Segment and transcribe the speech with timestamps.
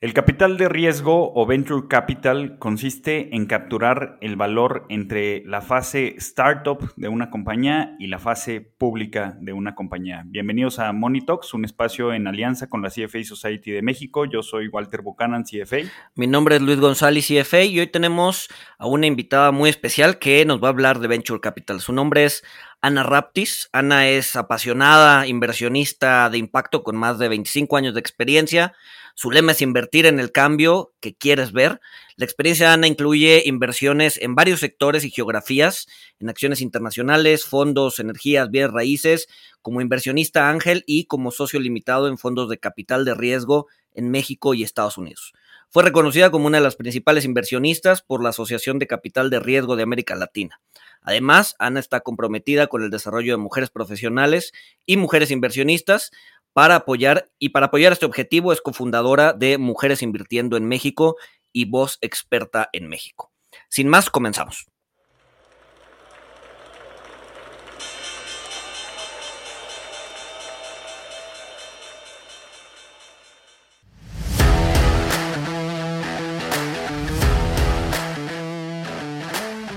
[0.00, 6.14] El capital de riesgo o venture capital consiste en capturar el valor entre la fase
[6.18, 10.22] startup de una compañía y la fase pública de una compañía.
[10.24, 14.24] Bienvenidos a Monitox, un espacio en alianza con la CFA Society de México.
[14.24, 15.78] Yo soy Walter Buchanan, CFA.
[16.14, 20.44] Mi nombre es Luis González, CFA, y hoy tenemos a una invitada muy especial que
[20.44, 21.80] nos va a hablar de venture capital.
[21.80, 22.44] Su nombre es
[22.80, 23.68] Ana Raptis.
[23.72, 28.74] Ana es apasionada inversionista de impacto con más de 25 años de experiencia
[29.20, 31.80] su lema es invertir en el cambio que quieres ver.
[32.14, 35.88] La experiencia de Ana incluye inversiones en varios sectores y geografías,
[36.20, 39.26] en acciones internacionales, fondos, energías, bienes raíces,
[39.60, 44.54] como inversionista ángel y como socio limitado en fondos de capital de riesgo en México
[44.54, 45.32] y Estados Unidos.
[45.68, 49.74] Fue reconocida como una de las principales inversionistas por la Asociación de Capital de Riesgo
[49.74, 50.60] de América Latina.
[51.08, 54.52] Además, Ana está comprometida con el desarrollo de mujeres profesionales
[54.84, 56.10] y mujeres inversionistas,
[56.52, 61.16] para apoyar y para apoyar este objetivo es cofundadora de Mujeres Invirtiendo en México
[61.50, 63.32] y voz experta en México.
[63.70, 64.66] Sin más, comenzamos.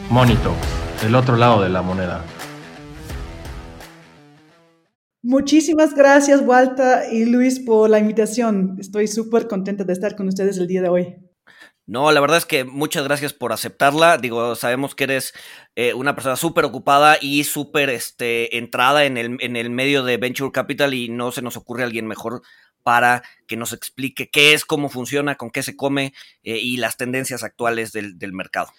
[0.10, 0.54] Monito,
[1.04, 2.24] el otro lado de la moneda.
[5.24, 8.76] Muchísimas gracias, Walter y Luis, por la invitación.
[8.80, 11.16] Estoy súper contenta de estar con ustedes el día de hoy.
[11.86, 14.18] No, la verdad es que muchas gracias por aceptarla.
[14.18, 15.34] Digo, sabemos que eres
[15.76, 20.18] eh, una persona súper ocupada y súper este, entrada en el, en el medio de
[20.18, 22.42] Venture Capital y no se nos ocurre alguien mejor
[22.84, 26.98] para que nos explique qué es, cómo funciona, con qué se come eh, y las
[26.98, 28.72] tendencias actuales del, del mercado.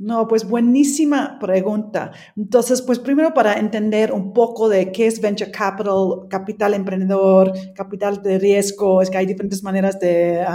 [0.00, 2.12] No, pues buenísima pregunta.
[2.36, 8.22] Entonces, pues primero para entender un poco de qué es venture capital, capital emprendedor, capital
[8.22, 10.46] de riesgo, es que hay diferentes maneras de,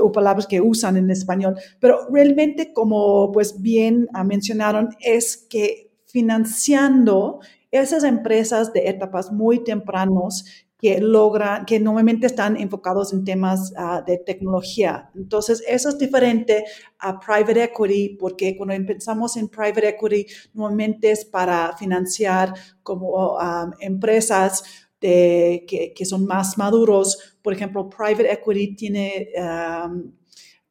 [0.00, 7.40] o palabras que usan en español, pero realmente como pues bien mencionaron, es que financiando
[7.72, 10.44] esas empresas de etapas muy tempranos
[10.78, 15.10] que logran, que normalmente están enfocados en temas ah, de tecnología.
[15.16, 16.64] Entonces, eso es diferente
[17.00, 23.70] a private equity, porque cuando pensamos en private equity, normalmente es para financiar como ah,
[23.80, 24.62] empresas
[25.00, 27.36] que, que, son más maduros.
[27.42, 29.90] Por ejemplo, private equity tiene ah,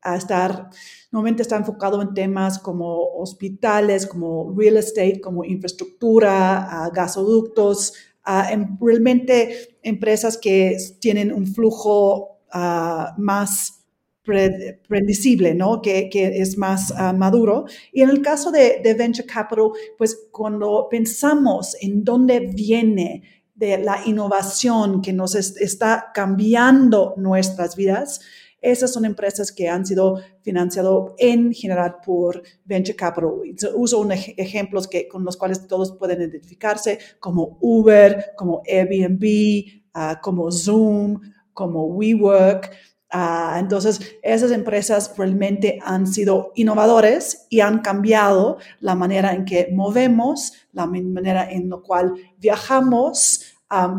[0.01, 0.69] a estar,
[1.12, 7.94] normalmente está enfocado en temas como hospitales, como real estate, como infraestructura, gasoductos,
[8.27, 13.85] Em, realmente empresas que tienen un flujo ah, más
[14.25, 15.81] predecible, ¿no?
[15.81, 17.66] Que, es más ah, maduro.
[17.93, 23.23] Y en el caso de, Venture Capital, pues cuando pensamos en dónde viene
[23.55, 28.19] de la innovación que nos está cambiando nuestras vidas,
[28.62, 33.31] esas son empresas que han sido financiadas en general por Venture Capital.
[33.75, 40.19] Uso unos ejemplos que, con los cuales todos pueden identificarse, como Uber, como Airbnb, ah,
[40.22, 41.22] como Zoom,
[41.53, 42.72] como WeWork.
[43.09, 49.69] Ah, entonces, esas empresas realmente han sido innovadores y han cambiado la manera en que
[49.72, 53.96] movemos, la manera en la cual viajamos, ah,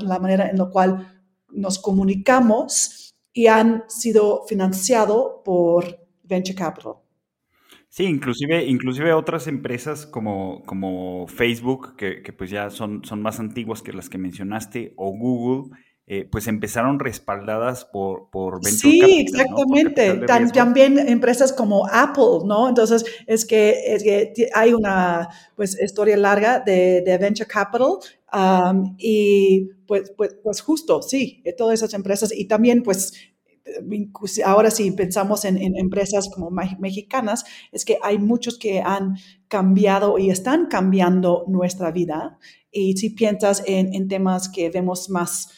[0.00, 1.08] la manera en la cual
[1.50, 3.01] nos comunicamos
[3.32, 6.92] y han sido financiados por Venture Capital.
[7.88, 13.82] Sí, inclusive, inclusive otras empresas como, como Facebook, que, pues ya son, son más antiguas
[13.82, 15.76] que las que mencionaste, o Google,
[16.06, 19.10] eh, pues empezaron respaldadas por, por Venture sí, Capital.
[19.10, 20.52] Sí, exactamente.
[20.54, 22.66] también empresas como Apple, ¿no?
[22.68, 27.98] Entonces, es que, es que hay una pues, historia larga de, de Venture Capital
[28.98, 33.12] y pues, pues, pues justo, sí, todas esas empresas y también pues
[34.44, 39.16] ahora sí pensamos en, empresas como mexicanas, es que hay muchos que han
[39.48, 42.38] cambiado y están cambiando nuestra vida.
[42.70, 45.50] Y si piensas en, temas que vemos más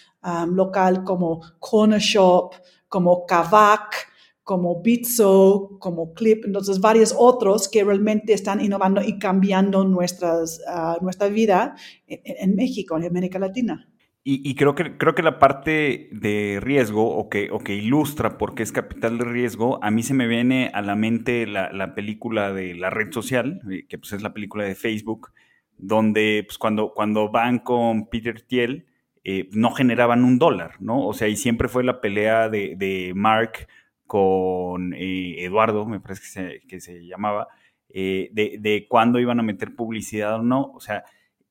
[0.48, 2.54] local como Corner Shop,
[2.88, 4.13] como Kavak,
[4.44, 10.98] como Bitso, como Clip, entonces varios otros que realmente están innovando y cambiando nuestras, ah,
[11.00, 11.76] nuestra vida
[12.06, 13.88] en, México, en América Latina.
[14.26, 18.54] Y, creo, que, creo que la parte de riesgo o que, o que ilustra por
[18.54, 22.50] qué es capital de riesgo, a mí se me viene a la mente la, película
[22.50, 25.30] de la red social, eh, que pues es la película de Facebook,
[25.76, 28.86] donde pues cuando, cuando van con Peter Thiel,
[29.24, 31.06] eh, no generaban un dólar, ¿no?
[31.06, 33.68] O sea, y siempre fue la pelea de, de Mark
[34.14, 37.48] con eh, Eduardo, me parece que se, llamaba,
[37.88, 40.70] de, de cuándo iban a meter publicidad o no.
[40.72, 41.04] O sea,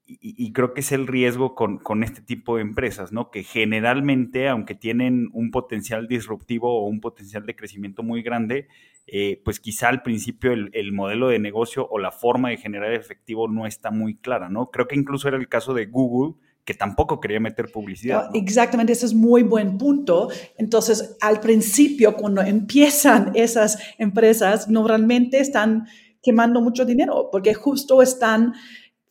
[0.06, 3.32] y, creo que es el riesgo con, con, este tipo de empresas, ¿no?
[3.32, 8.68] Que generalmente, aunque tienen un potencial disruptivo o un potencial de crecimiento muy grande,
[9.08, 12.94] eh, pues quizá al principio el, el, modelo de negocio o la forma de generar
[12.94, 14.72] efectivo no está muy clara, ¿no?
[14.72, 18.30] Creo que incluso era el caso de Google, que tampoco quería meter publicidad.
[18.34, 20.30] Exactamente, ese es muy buen punto.
[20.58, 25.88] Entonces, al principio, cuando empiezan esas empresas, normalmente están
[26.22, 28.54] quemando mucho dinero porque justo están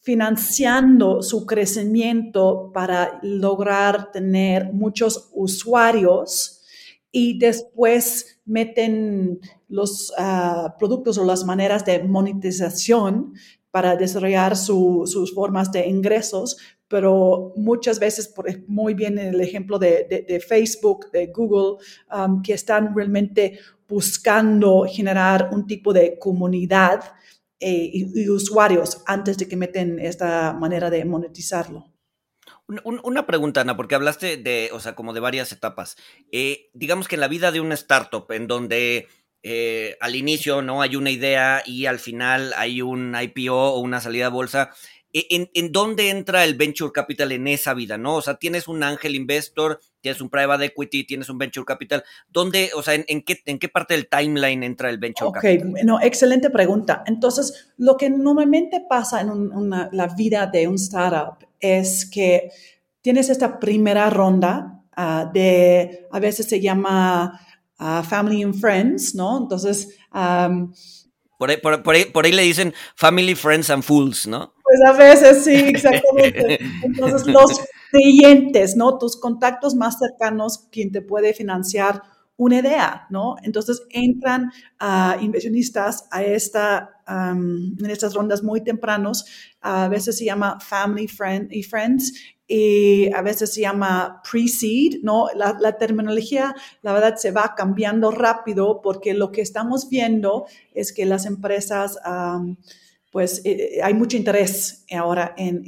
[0.00, 6.62] financiando su crecimiento para lograr tener muchos usuarios
[7.12, 13.34] y después meten los ah, productos o las maneras de monetización
[13.70, 16.58] para desarrollar sus formas de ingresos,
[16.92, 21.82] pero muchas veces, por, muy bien el ejemplo de, Facebook, de Google,
[22.44, 23.58] que están realmente
[23.88, 27.14] buscando generar un tipo de comunidad
[27.58, 31.90] eh, y, usuarios antes de que meten esta manera de monetizarlo.
[32.84, 35.96] Una pregunta, Ana, porque hablaste de, o sea, como de varias etapas.
[36.30, 39.08] Eh, digamos que en la vida de una startup, en donde
[39.42, 44.00] eh, al inicio no hay una idea y al final hay un IPO o una
[44.00, 44.70] salida a bolsa,
[45.12, 48.16] e, ¿En, dónde entra el venture capital en esa vida, no?
[48.16, 52.02] O sea, tienes un ángel investor, tienes un private equity, tienes un venture capital.
[52.28, 55.68] ¿Dónde, o sea, en, qué, en qué parte del timeline entra el venture capital?
[55.68, 57.04] Ok, no, excelente pregunta.
[57.06, 62.50] Entonces, lo que normalmente pasa en la vida de un startup es que
[63.02, 67.38] tienes esta primera ronda ah, de, a veces se llama
[67.78, 69.36] ah, Family and Friends, ¿no?
[69.38, 69.98] Entonces,
[71.38, 74.54] por, ahí, por, ahí, por ahí le dicen Family, Friends and Fools, ¿no?
[74.72, 76.58] Pues a veces sí, exactamente.
[76.82, 77.60] Entonces, los
[77.90, 78.96] clientes, ¿no?
[78.96, 82.02] Tus contactos más cercanos, quien te puede financiar
[82.38, 83.36] una idea, ¿no?
[83.42, 89.26] Entonces entran a inversionistas a esta, en estas rondas muy tempranos,
[89.60, 92.14] a veces se llama family friend y friends
[92.48, 95.26] y a veces se llama pre-seed, ¿no?
[95.36, 100.94] La, la, terminología, la verdad, se va cambiando rápido porque lo que estamos viendo es
[100.94, 101.98] que las empresas
[103.12, 105.62] pues eh, eh, hay mucho interés ahora en,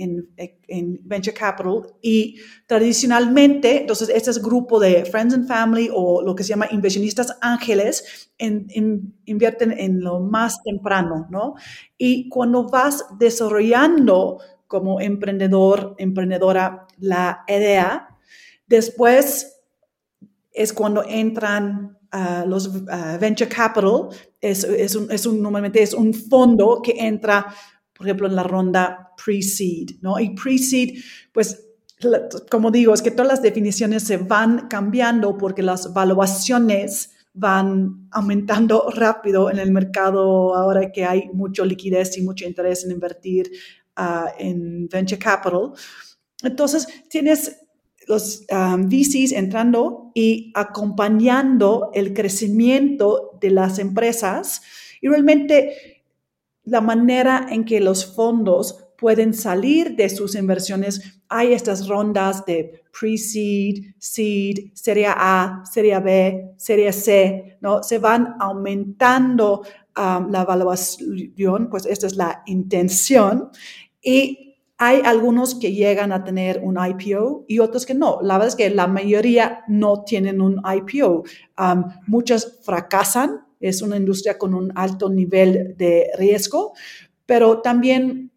[0.67, 2.37] en, venture capital y
[2.67, 7.37] tradicionalmente, entonces, este es grupo de friends and family o lo que se llama inversionistas
[7.43, 11.55] ángeles invierten en lo más temprano, ¿no?
[11.99, 18.09] Y cuando vas desarrollando como emprendedor, emprendedora la idea,
[18.67, 19.61] después
[20.51, 21.99] es cuando entran
[22.47, 22.85] los
[23.21, 24.09] venture capital
[24.51, 27.47] es, es, un, es, un, normalmente es un fondo que entra,
[27.93, 30.19] por ejemplo, en la ronda pre-seed, ¿no?
[30.21, 30.99] Y pre-seed,
[31.33, 31.67] pues,
[32.51, 38.89] como digo, es que todas las definiciones se van cambiando porque las valuaciones van aumentando
[38.95, 43.51] rápido en el mercado ahora que hay mucha liquidez y mucho interés en invertir
[43.99, 45.73] uh, en venture capital.
[46.43, 47.65] Entonces, tienes
[48.07, 54.63] los um, VCs entrando y acompañando el crecimiento de las empresas
[55.03, 56.03] y realmente
[56.65, 61.21] la manera en que los fondos pueden salir de sus inversiones.
[61.29, 67.83] Hay estas rondas de pre-seed, seed, serie A, serie B, serie C, ¿no?
[67.83, 69.61] Se van aumentando
[69.95, 73.51] um, la evaluación, pues esta es la intención.
[74.01, 78.19] Y hay algunos que llegan a tener un IPO y otros que no.
[78.23, 81.25] La verdad es que la mayoría no tienen un IPO.
[82.07, 83.47] Muchas fracasan.
[83.61, 86.75] Es una industria con un alto nivel de riesgo,
[87.25, 88.31] pero también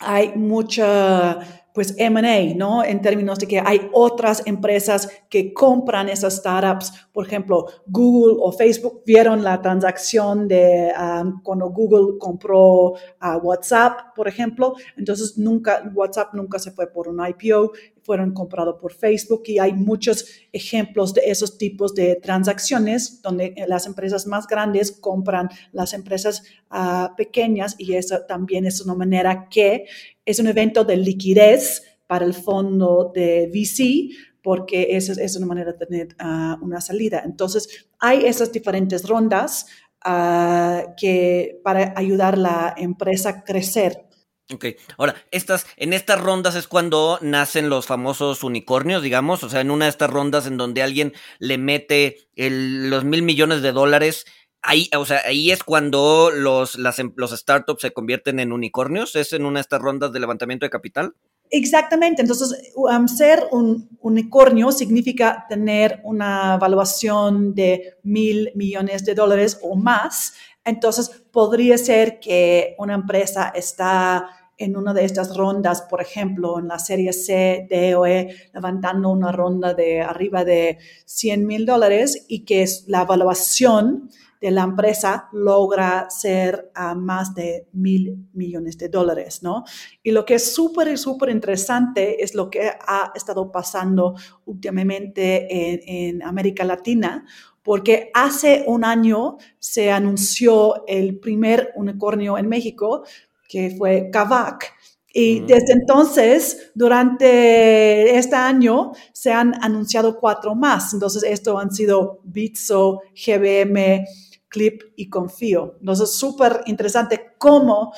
[0.00, 1.38] hay mucha
[1.74, 2.82] pues M&A, ¿no?
[2.82, 6.92] En términos de que hay otras empresas que compran esas startups.
[7.12, 14.14] Por ejemplo, Google o Facebook vieron la transacción de um, cuando Google compró a WhatsApp,
[14.14, 14.74] por ejemplo.
[14.96, 19.74] Entonces, nunca, WhatsApp nunca se fue por un IPO, fueron comprados por Facebook y hay
[19.74, 26.42] muchos ejemplos de esos tipos de transacciones donde las empresas más grandes compran las empresas
[26.70, 29.84] uh, pequeñas y eso también es una manera que
[30.24, 34.08] es un evento de liquidez para el fondo de VC,
[34.42, 37.22] porque esa es una manera de tener ah, una salida.
[37.24, 39.66] Entonces, hay esas diferentes rondas
[40.06, 44.04] uh, que para ayudar a la empresa a crecer.
[44.50, 44.64] Ok,
[44.96, 49.70] ahora, estas, en estas rondas es cuando nacen los famosos unicornios, digamos, o sea, en
[49.70, 54.24] una de estas rondas en donde alguien le mete los mil millones de dólares
[54.62, 59.14] Ahí, o sea, ahí es cuando los, las, em, los startups se convierten en unicornios,
[59.14, 61.14] es en una de estas rondas de levantamiento de capital.
[61.50, 62.72] Exactamente, entonces
[63.16, 70.34] ser un unicornio significa tener una valuación de mil millones de dólares o más.
[70.64, 74.28] Entonces podría ser que una empresa está
[74.58, 79.32] en una de estas rondas, por ejemplo, en la serie C de EOE, levantando una
[79.32, 86.08] ronda de arriba de 100 mil dólares y que la evaluación de la empresa logra
[86.10, 89.64] ser a más de mil millones de dólares, ¿no?
[90.02, 94.14] Y lo que es súper, súper interesante es lo que ha estado pasando
[94.44, 97.24] últimamente en, América Latina,
[97.62, 103.04] porque hace un año se anunció el primer unicornio en México,
[103.48, 104.74] que fue Kavak.
[105.12, 110.92] Y desde entonces, durante este año, se han anunciado cuatro más.
[110.92, 114.04] Entonces, esto han sido Bitso, GBM,
[114.48, 115.76] Clip y Confío.
[115.80, 117.92] Entonces, súper interesante cómo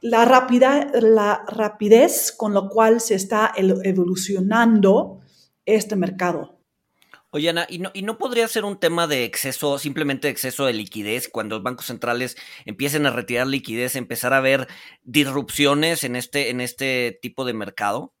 [0.00, 0.24] la,
[1.02, 5.20] la rapidez con lo cual se está evolucionando
[5.64, 6.56] este mercado.
[7.30, 10.72] Oye, Ana, ¿y no, ¿y no podría ser un tema de exceso, simplemente exceso de
[10.72, 14.68] liquidez, cuando los bancos centrales empiecen a retirar liquidez, empezar a ver
[15.02, 18.15] disrupciones en este, en este tipo de mercado?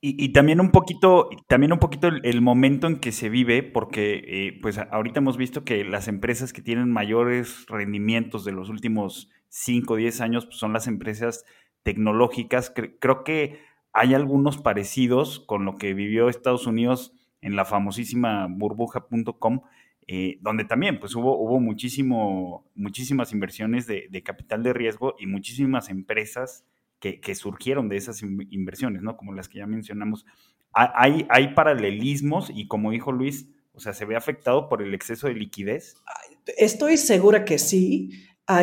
[0.00, 4.58] Y, también un poquito, también un poquito el, momento en que se vive, porque eh,
[4.62, 9.94] pues ahorita hemos visto que las empresas que tienen mayores rendimientos de los últimos 5
[9.94, 11.44] o 10 años pues son las empresas
[11.82, 12.72] tecnológicas.
[13.00, 13.60] creo que
[13.92, 19.62] hay algunos parecidos con lo que vivió Estados Unidos en la famosísima burbuja.com,
[20.06, 25.26] eh, donde también pues hubo, hubo muchísimo, muchísimas inversiones de, de capital de riesgo y
[25.26, 26.64] muchísimas empresas
[27.00, 29.16] que, surgieron de esas inversiones, ¿no?
[29.16, 30.26] Como las que ya mencionamos.
[30.72, 35.28] Hay, hay paralelismos y como dijo Luis, o sea, ¿se ve afectado por el exceso
[35.28, 35.94] de liquidez?
[36.56, 38.10] Estoy segura que sí.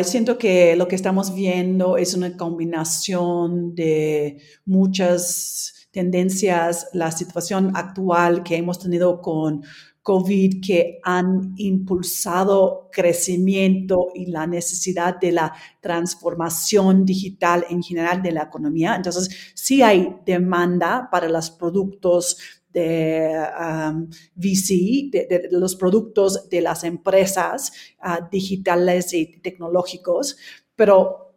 [0.04, 8.44] siento que lo que estamos viendo es una combinación de muchas tendencias, la situación actual
[8.44, 9.64] que hemos tenido con
[10.06, 18.32] COVID que han impulsado crecimiento y la necesidad de la transformación digital en general de
[18.32, 18.96] la economía.
[18.96, 22.38] Entonces, sí hay demanda para los productos
[22.72, 27.72] de um, VC, de, los productos de las empresas
[28.04, 30.38] uh, digitales y tecnológicos,
[30.76, 31.34] pero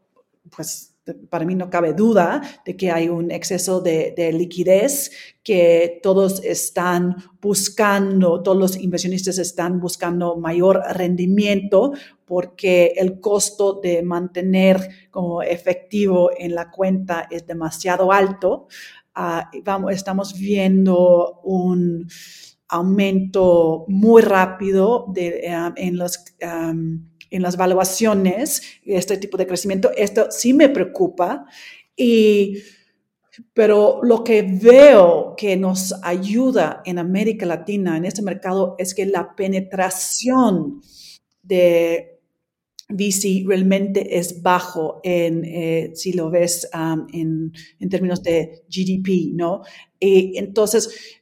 [0.55, 0.95] pues
[1.29, 5.11] para mí no cabe duda de que hay un exceso de, liquidez
[5.43, 11.93] que todos están buscando, todos los inversionistas están buscando mayor rendimiento
[12.25, 18.69] porque el costo de mantener como efectivo en la cuenta es demasiado alto.
[19.15, 19.51] Ah,
[19.91, 22.07] estamos viendo un
[22.69, 26.19] aumento muy rápido eh, en los
[27.31, 31.47] en las valuaciones, este tipo de crecimiento, esto sí me preocupa.
[31.97, 32.59] Y,
[33.55, 39.07] pero lo que veo que nos ayuda en América Latina, en este mercado, es que
[39.07, 40.81] la penetración
[41.43, 42.19] de
[42.89, 49.35] VC realmente es bajo en, eh, si lo ves um, en, en, términos de GDP,
[49.35, 49.63] ¿no?
[50.01, 51.19] Y entonces,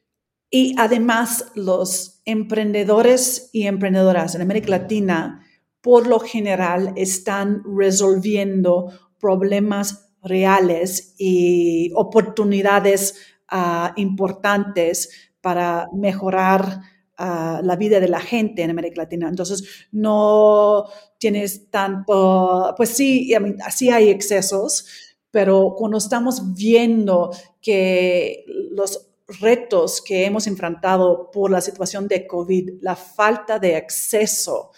[0.49, 5.43] y además los emprendedores y emprendedoras en América Latina
[5.87, 8.91] por lo general están resolviendo
[9.21, 13.15] problemas reales y oportunidades
[13.47, 16.81] ah, importantes para mejorar
[17.15, 19.29] ah, la vida de la gente en América Latina.
[19.29, 23.31] Entonces, no tienes tanto, pues sí,
[23.73, 29.07] sí hay excesos, pero cuando estamos viendo que los
[29.39, 34.71] retos que hemos enfrentado por la situación de COVID, la falta de acceso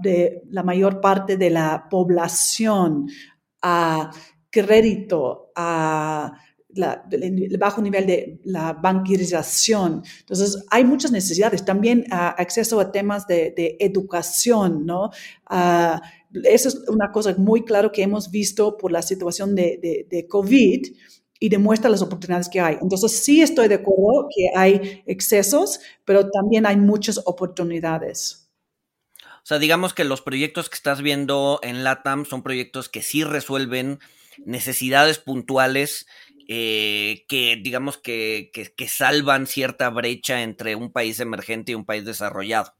[0.00, 3.08] de la mayor parte de la población
[3.62, 4.10] a
[4.50, 6.32] crédito, a
[7.10, 10.02] el bajo nivel de la banquerización.
[10.20, 11.64] Entonces, hay muchas necesidades.
[11.64, 15.10] También acceso a temas de, educación, ¿no?
[16.44, 20.86] eso es una cosa muy clara que hemos visto por la situación de, de, COVID
[21.40, 22.76] y demuestra las oportunidades que hay.
[22.80, 28.49] Entonces, sí estoy de acuerdo que hay excesos, pero también hay muchas oportunidades.
[29.50, 33.98] Sea, digamos que los proyectos que estás viendo en LATAM son proyectos que sí resuelven
[34.38, 36.06] necesidades puntuales
[36.46, 42.04] eh, que digamos que, que, salvan cierta brecha entre un país emergente y un país
[42.04, 42.76] desarrollado.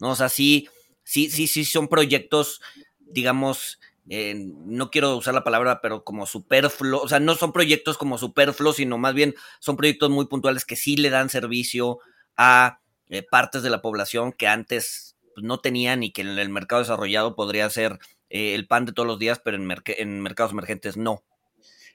[0.00, 0.12] ¿no?
[0.12, 0.66] O sea, sí,
[1.02, 2.62] sí, sí, sí son proyectos,
[3.00, 3.78] digamos,
[4.08, 8.16] eh, no quiero usar la palabra, pero como superfluo, o sea, no son proyectos como
[8.16, 11.98] superfluos, sino más bien son proyectos muy puntuales que sí le dan servicio
[12.34, 16.48] a eh, partes de la población que antes pues, no tenían y que en el
[16.48, 17.98] mercado desarrollado podría ser
[18.30, 21.22] eh, el pan de todos los días, pero en, en mercados emergentes no.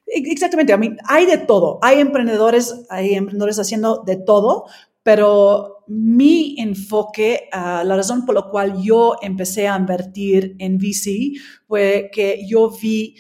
[0.06, 1.80] Exactamente, a mí hay de todo.
[1.82, 4.66] Hay emprendedores, hay emprendedores haciendo de todo,
[5.04, 11.34] pero mi enfoque, ah, la razón por la cual yo empecé a invertir en VC
[11.68, 13.16] fue que yo vi,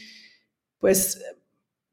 [0.80, 1.22] pues,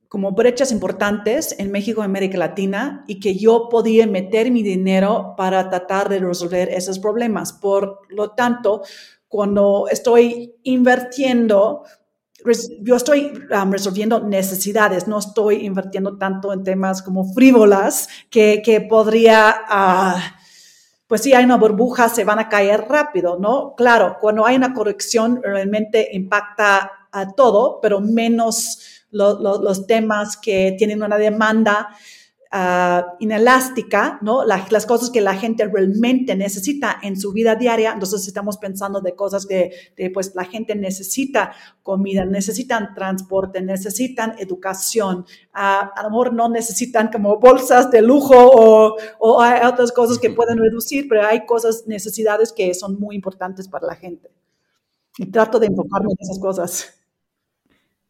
[0.09, 5.35] como brechas importantes en México y América Latina y que yo podía meter mi dinero
[5.37, 7.53] para tratar de resolver esos problemas.
[7.53, 8.83] Por lo tanto,
[9.29, 11.83] cuando estoy invirtiendo,
[12.81, 18.81] yo estoy um, resolviendo necesidades, no estoy invirtiendo tanto en temas como frívolas que, que
[18.83, 20.21] podría, uh,
[21.09, 23.75] pues si hay una burbuja, se van a caer rápido, ¿no?
[23.77, 31.03] Claro, cuando hay una corrección realmente impacta a todo, pero menos los temas que tienen
[31.03, 31.89] una demanda
[32.53, 34.45] uh, inelástica, ¿no?
[34.45, 37.93] las cosas que la gente realmente necesita en su vida diaria.
[37.93, 45.19] Entonces estamos pensando de cosas que pues la gente necesita comida, necesitan transporte, necesitan educación.
[45.55, 50.19] Uh, a lo mejor no necesitan como bolsas de lujo o, o hay otras cosas
[50.19, 54.31] que pueden reducir, pero hay cosas, necesidades que son muy importantes para la gente.
[55.19, 56.93] Y trato de enfocarme en esas cosas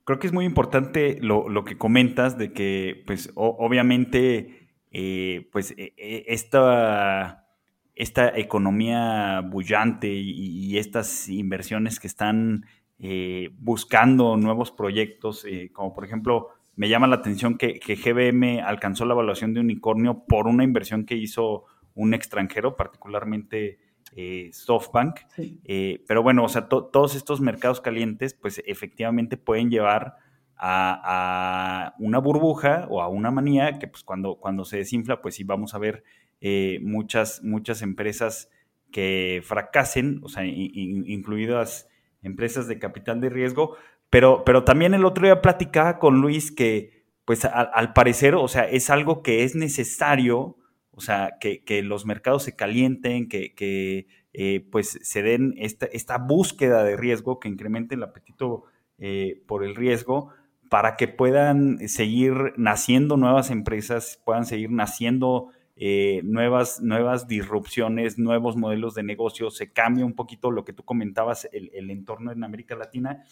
[0.06, 5.94] creo que es muy importante lo, que comentas de que, pues, obviamente, eh, pues, e,
[5.96, 7.48] e, esta,
[7.96, 12.66] esta economía bullante y, estas inversiones que están
[13.00, 18.60] eh, buscando nuevos proyectos, eh, como por ejemplo, me llama la atención que, que, GBM
[18.60, 23.78] alcanzó la evaluación de unicornio por una inversión que hizo un extranjero, particularmente
[24.16, 25.20] eh, SoftBank.
[25.64, 30.16] Eh, pero bueno, o sea, todos estos mercados calientes, pues efectivamente pueden llevar
[30.56, 35.44] a, una burbuja o a una manía que pues cuando, cuando se desinfla, pues sí
[35.44, 36.02] vamos a ver
[36.40, 38.50] eh, muchas, muchas empresas
[38.90, 41.86] que fracasen, o sea, incluidas
[42.22, 43.76] empresas de capital de riesgo.
[44.08, 48.62] Pero, pero también el otro día platicaba con Luis que, pues al parecer, o sea,
[48.62, 50.56] es algo que es necesario
[50.96, 56.82] o sea, que, los mercados se calienten, que, eh, pues se den esta, esta, búsqueda
[56.84, 58.64] de riesgo, que incremente el apetito
[58.98, 60.30] eh, por el riesgo,
[60.70, 68.56] para que puedan seguir naciendo nuevas empresas, puedan seguir naciendo eh, nuevas, nuevas disrupciones, nuevos
[68.56, 72.74] modelos de negocio, se cambia un poquito lo que tú comentabas, el, entorno en América
[72.74, 73.22] Latina.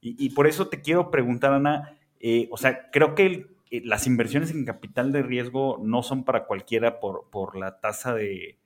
[0.00, 1.96] Y, por eso te quiero preguntar, Ana,
[2.50, 3.46] o sea, creo que el,
[3.80, 8.58] las inversiones en capital de riesgo no son para cualquiera por, por la tasa de,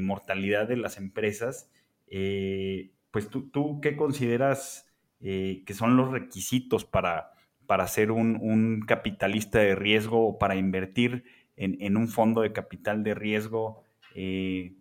[0.00, 1.70] mortalidad de las empresas.
[2.08, 4.86] Eh, pues tú, tú, ¿qué consideras
[5.20, 7.32] eh, que son los requisitos para,
[7.66, 11.24] para ser un, capitalista de riesgo o para invertir
[11.56, 13.82] en, un fondo de capital de riesgo?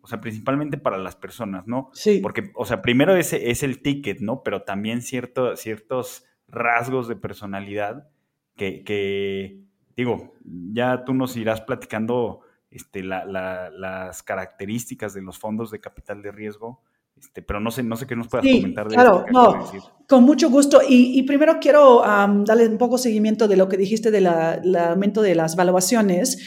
[0.02, 1.92] o sea, principalmente para las personas, ¿no?
[1.94, 2.20] Sí.
[2.24, 4.42] Porque, o sea, primero ese es el ticket, ¿no?
[4.42, 8.10] Pero también cierto, ciertos rasgos de personalidad
[8.58, 9.64] que,
[9.96, 10.34] digo,
[10.74, 16.82] ya tú nos irás platicando este, las características de los fondos de capital de riesgo,
[17.20, 19.66] este, pero no sé, no sé qué nos puedas comentar de claro, no,
[20.08, 20.82] Con mucho gusto.
[20.88, 25.56] Y, primero quiero darle un poco seguimiento de lo que dijiste del aumento de las
[25.56, 26.38] valuaciones.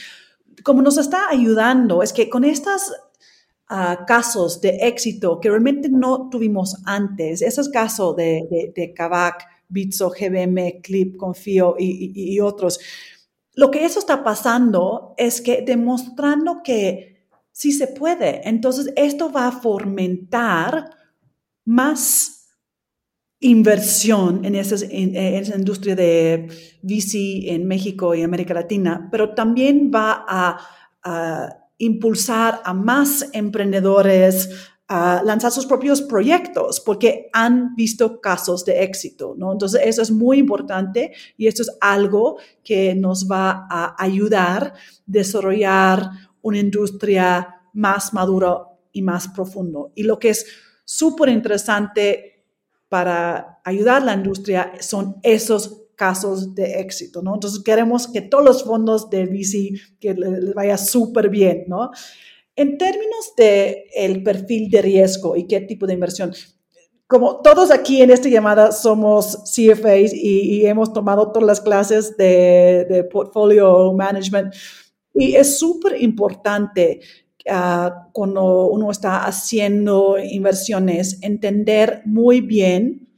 [0.62, 2.92] Como nos está ayudando, es que con estos
[3.68, 9.44] ah, casos de éxito que realmente no tuvimos antes, esos casos de, de, de Kavak,
[9.70, 12.78] Bitso, GBM, Clip, Confío y, otros.
[13.54, 18.48] Lo que eso está pasando es que demostrando que sí se puede.
[18.48, 20.90] Entonces, esto va a fomentar
[21.64, 22.48] más
[23.40, 24.84] inversión en esa,
[25.56, 26.48] industria de
[26.82, 35.22] VC en México y América Latina, pero también va a impulsar a más emprendedores, a
[35.24, 39.52] lanzar sus propios proyectos porque han visto casos de éxito, ¿no?
[39.52, 44.74] Entonces, eso es muy importante y esto es algo que nos va a ayudar a
[45.06, 46.10] desarrollar
[46.42, 49.92] una industria más madura y más profundo.
[49.94, 50.44] Y lo que es
[50.84, 52.44] súper interesante
[52.88, 57.34] para ayudar a la industria son esos casos de éxito, ¿no?
[57.34, 61.92] Entonces queremos que todos los fondos de VC que les vaya súper bien, ¿no?
[62.60, 66.34] En términos de el perfil de riesgo y qué tipo de inversión,
[67.06, 73.08] como todos aquí en esta llamada somos CFAs y, hemos tomado todas las clases de,
[73.10, 74.52] portfolio management
[75.14, 77.00] y es súper importante
[77.48, 83.08] ah, cuando uno está haciendo inversiones entender muy bien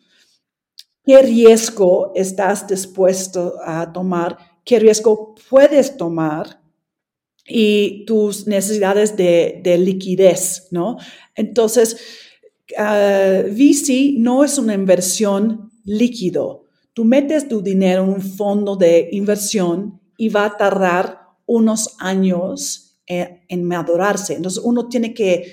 [1.05, 6.62] qué riesgo estás dispuesto a tomar, qué riesgo puedes tomar
[7.46, 10.96] y tus necesidades de, liquidez, ¿no?
[11.35, 11.96] Entonces,
[12.78, 16.66] uh, VC no es una inversión líquido.
[16.92, 23.00] Tú metes tu dinero en un fondo de inversión y va a tardar unos años
[23.07, 24.35] en, en madurarse.
[24.35, 25.52] Entonces, uno tiene que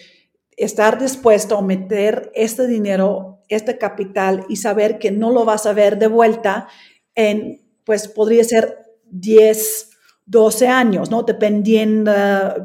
[0.57, 5.73] estar dispuesto a meter este dinero, este capital y saber que no lo vas a
[5.73, 6.67] ver de vuelta
[7.15, 8.77] en pues podría ser
[9.09, 9.88] 10,
[10.29, 11.23] 12 años, ¿no?
[11.23, 12.11] Dependiendo,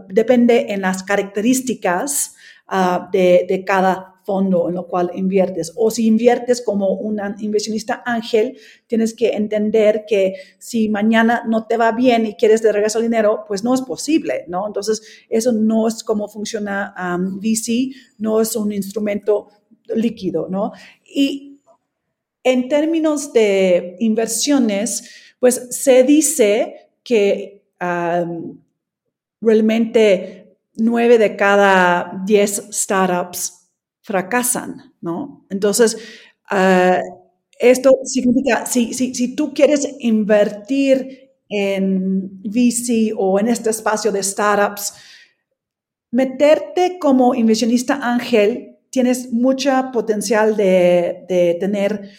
[0.08, 2.34] depende en las características
[2.68, 5.72] ah, de, de cada fondo en lo cual inviertes.
[5.76, 11.76] O si inviertes como un inversionista ángel, tienes que entender que si mañana no te
[11.76, 14.66] va bien y quieres de regreso el dinero, pues no es posible, ¿no?
[14.66, 16.94] Entonces, eso no es como funciona
[17.40, 19.48] VC, no es un instrumento
[19.94, 20.72] líquido, ¿no?
[21.04, 21.60] Y
[22.42, 27.62] en términos de inversiones, pues se dice que
[29.40, 33.70] realmente nueve de cada diez startups
[34.02, 35.46] fracasan, ¿no?
[35.50, 35.96] Entonces,
[36.50, 37.00] ah,
[37.58, 44.22] esto significa, si, si, si tú quieres invertir en VC o en este espacio de
[44.22, 44.94] startups,
[46.10, 52.10] meterte como inversionista ángel, tienes mucha potencial de, de, tener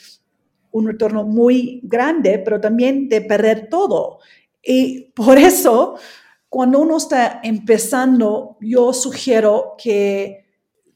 [0.72, 4.20] un retorno muy grande, pero también de perder todo.
[4.66, 5.96] Y por eso,
[6.50, 10.46] cuando uno está empezando, yo sugiero que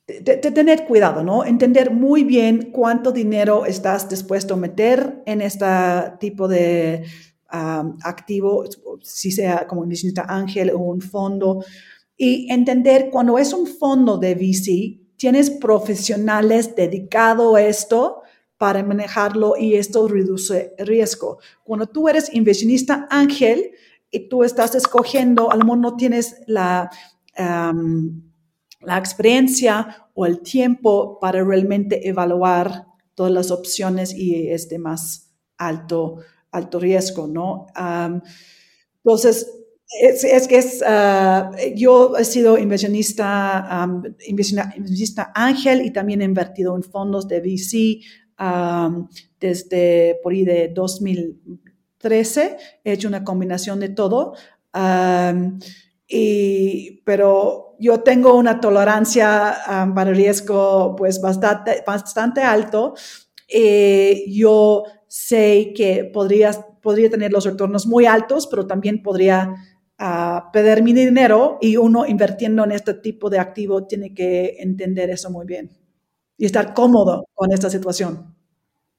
[0.08, 1.46] de, tener cuidado, ¿no?
[1.46, 5.68] Entender muy bien cuánto dinero estás dispuesto a meter en este
[6.20, 7.06] tipo de
[7.52, 8.66] activo,
[9.02, 11.64] si sea como inversionista ángel un fondo,
[12.18, 18.19] y entender cuando es un fondo de VC, tienes profesionales dedicados a esto
[18.60, 21.40] para manejarlo y esto reduce riesgo.
[21.64, 23.72] Cuando tú eres inversionista ángel
[24.12, 26.92] y tú estás escogiendo, a lo mejor no tienes la
[28.82, 35.32] la experiencia o el tiempo para realmente evaluar todas las opciones y es de más
[35.58, 36.20] alto,
[36.52, 37.68] alto riesgo, ¿no?
[39.04, 39.52] entonces,
[40.02, 43.88] es, que es, ah, yo he sido inversionista,
[44.28, 48.06] inversionista, ángel y también he invertido en fondos de VC
[49.40, 52.58] desde por ahí de 2013.
[52.84, 54.34] He hecho una combinación de todo.
[56.08, 62.94] y, pero yo tengo una tolerancia um, para riesgo pues bastante, bastante alto.
[63.48, 69.56] Eh, yo sé que podría, podría tener los retornos muy altos, pero también podría
[70.00, 75.10] uh, perder mi dinero y uno invirtiendo en este tipo de activo tiene que entender
[75.10, 75.79] eso muy bien
[76.40, 78.34] y estar cómodo con esta situación.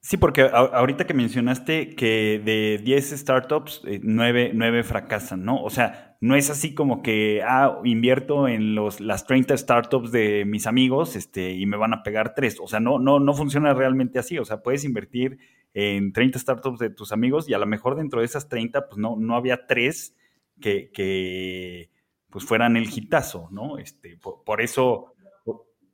[0.02, 5.62] Sí, porque ahorita que mencionaste que de 10 startups, 9, eh, fracasan, ¿no?
[5.62, 10.44] O sea, no es así como que, ah, invierto en los, las 30 startups de
[10.46, 12.60] mis amigos este, y me van a pegar 3.
[12.60, 14.38] O sea, no, no, no funciona realmente así.
[14.38, 15.38] O sea, puedes invertir
[15.74, 18.98] en 30 startups de tus amigos y a lo mejor dentro de esas 30, pues
[18.98, 20.14] no, no había 3
[20.60, 21.90] que, que
[22.30, 23.78] pues fueran el hitazo, ¿no?
[23.78, 25.14] Este, por, eso,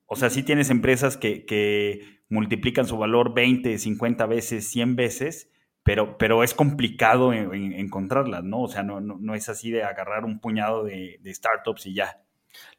[0.07, 5.51] o, sea, sí tienes empresas que, que multiplican su valor 20, 50 veces, 100 veces,
[5.87, 8.63] pero, pero es complicado encontrarlas, ¿no?
[8.63, 12.25] O sea, no, no, es así de agarrar un puñado de, startups y ya.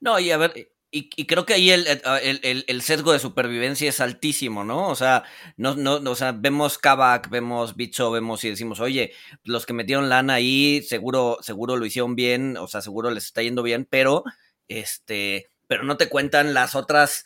[0.02, 4.02] No, y a ver, y, creo que ahí el, el, el, sesgo de supervivencia es
[4.02, 4.90] altísimo, ¿no?
[4.90, 5.24] O sea,
[5.56, 9.14] no, no, o sea, vemos Kavak, vemos Bicho, vemos y decimos, oye,
[9.46, 13.42] los que metieron lana ahí seguro, seguro lo hicieron bien, o sea, seguro les está
[13.42, 14.26] yendo bien, pero
[14.68, 17.26] este, pero no te cuentan las otras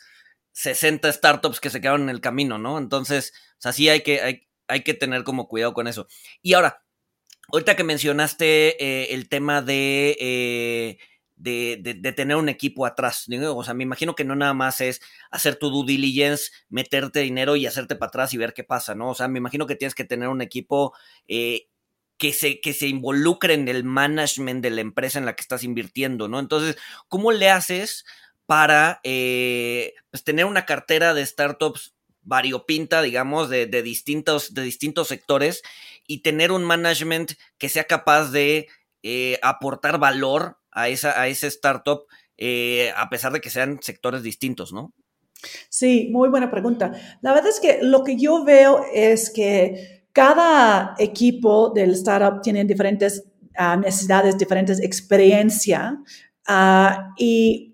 [0.52, 2.78] 60 startups que se quedaron en el camino, ¿no?
[2.78, 6.06] Entonces, o sea, sí hay que, hay, hay que tener como cuidado con eso.
[6.42, 6.84] Y ahora,
[7.52, 10.98] ahorita que mencionaste eh, el tema eh,
[11.36, 15.00] de, de, tener un equipo atrás, o sea, me imagino que no nada más es
[15.30, 19.10] hacer tu due diligence, meterte dinero y hacerte para atrás y ver qué pasa, ¿no?
[19.10, 20.94] O sea, me imagino que tienes que tener un equipo
[21.26, 21.68] eh,
[22.18, 25.64] que se, que se involucre en el management de la empresa en la que estás
[25.64, 26.38] invirtiendo, ¿no?
[26.38, 26.76] Entonces,
[27.08, 28.04] ¿cómo le haces
[28.52, 35.62] para eh, pues, tener una cartera de startups variopinta, digamos, de, distintos, de distintos sectores
[36.06, 38.68] y tener un management que sea capaz de
[39.02, 42.02] eh, aportar valor a, esa, a ese startup
[42.36, 44.92] eh, a pesar de que sean sectores distintos, ¿no?
[45.70, 46.92] Sí, muy buena pregunta.
[47.22, 52.66] La verdad es que lo que yo veo es que cada equipo del startup tiene
[52.66, 53.24] diferentes
[53.56, 55.94] ah, necesidades, diferentes experiencias
[56.46, 57.71] ah, y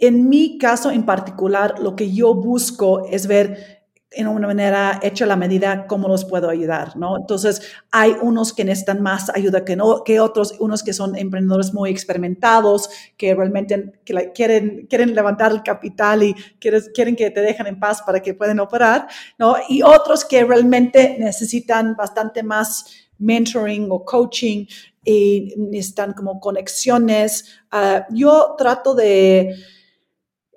[0.00, 3.80] en mi caso en particular, lo que yo busco es ver
[4.12, 7.16] en una manera hecha la medida cómo los puedo ayudar, ¿no?
[7.16, 11.90] Entonces, hay unos que necesitan más ayuda que, no, otros, unos que son emprendedores muy
[11.90, 13.92] experimentados, que realmente
[14.34, 18.58] quieren, quieren levantar el capital y quieren que te dejen en paz para que puedan
[18.58, 19.06] operar,
[19.38, 19.54] ¿no?
[19.68, 22.86] Y otros que realmente necesitan bastante más
[23.18, 24.66] mentoring o coaching
[25.04, 27.44] y necesitan como conexiones.
[27.70, 29.54] Ah, yo trato de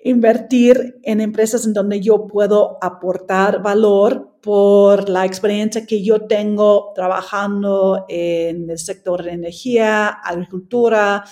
[0.05, 6.91] invertir en empresas en donde yo puedo aportar valor por la experiencia que yo tengo
[6.93, 11.23] trabajando en el sector de energía, agricultura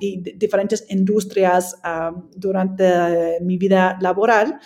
[0.00, 1.76] y diferentes industrias
[2.34, 4.58] durante mi vida laboral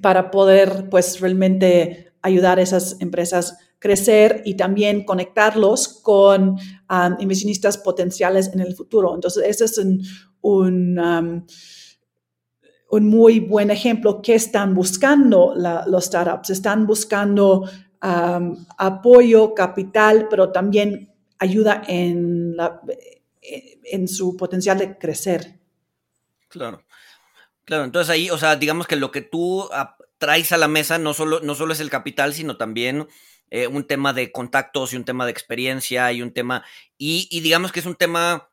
[0.00, 6.56] para poder pues realmente ayudar a esas empresas crecer y también conectarlos con
[7.20, 9.14] inversionistas potenciales en el futuro.
[9.14, 10.02] Entonces, ese es un,
[10.42, 11.46] un, um,
[12.90, 15.54] un muy buen ejemplo que están buscando
[15.86, 16.50] los startups.
[16.50, 17.62] Están buscando
[18.02, 22.54] um, apoyo, capital, pero también ayuda en,
[23.40, 25.58] en su potencial de crecer.
[26.48, 26.84] Claro.
[27.64, 29.68] Claro, entonces ahí, o sea, digamos que lo que tú
[30.18, 33.06] traes a la mesa no solo, no solo es el capital, sino también
[33.50, 36.64] eh, un tema de contactos y un tema de experiencia y un tema,
[36.98, 38.51] y, y digamos que es un tema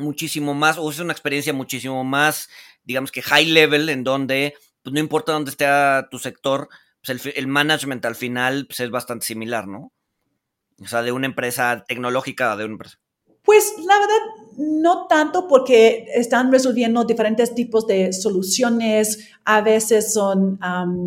[0.00, 2.48] muchísimo más, o es una experiencia muchísimo más,
[2.84, 5.66] digamos que high level, en donde pues, no importa dónde esté
[6.10, 6.68] tu sector,
[7.04, 9.92] pues el, management al final pues, es bastante similar, ¿no?
[10.82, 12.98] O sea, de una empresa tecnológica de una empresa.
[13.42, 20.58] Pues la verdad, no tanto porque están resolviendo diferentes tipos de soluciones, a veces son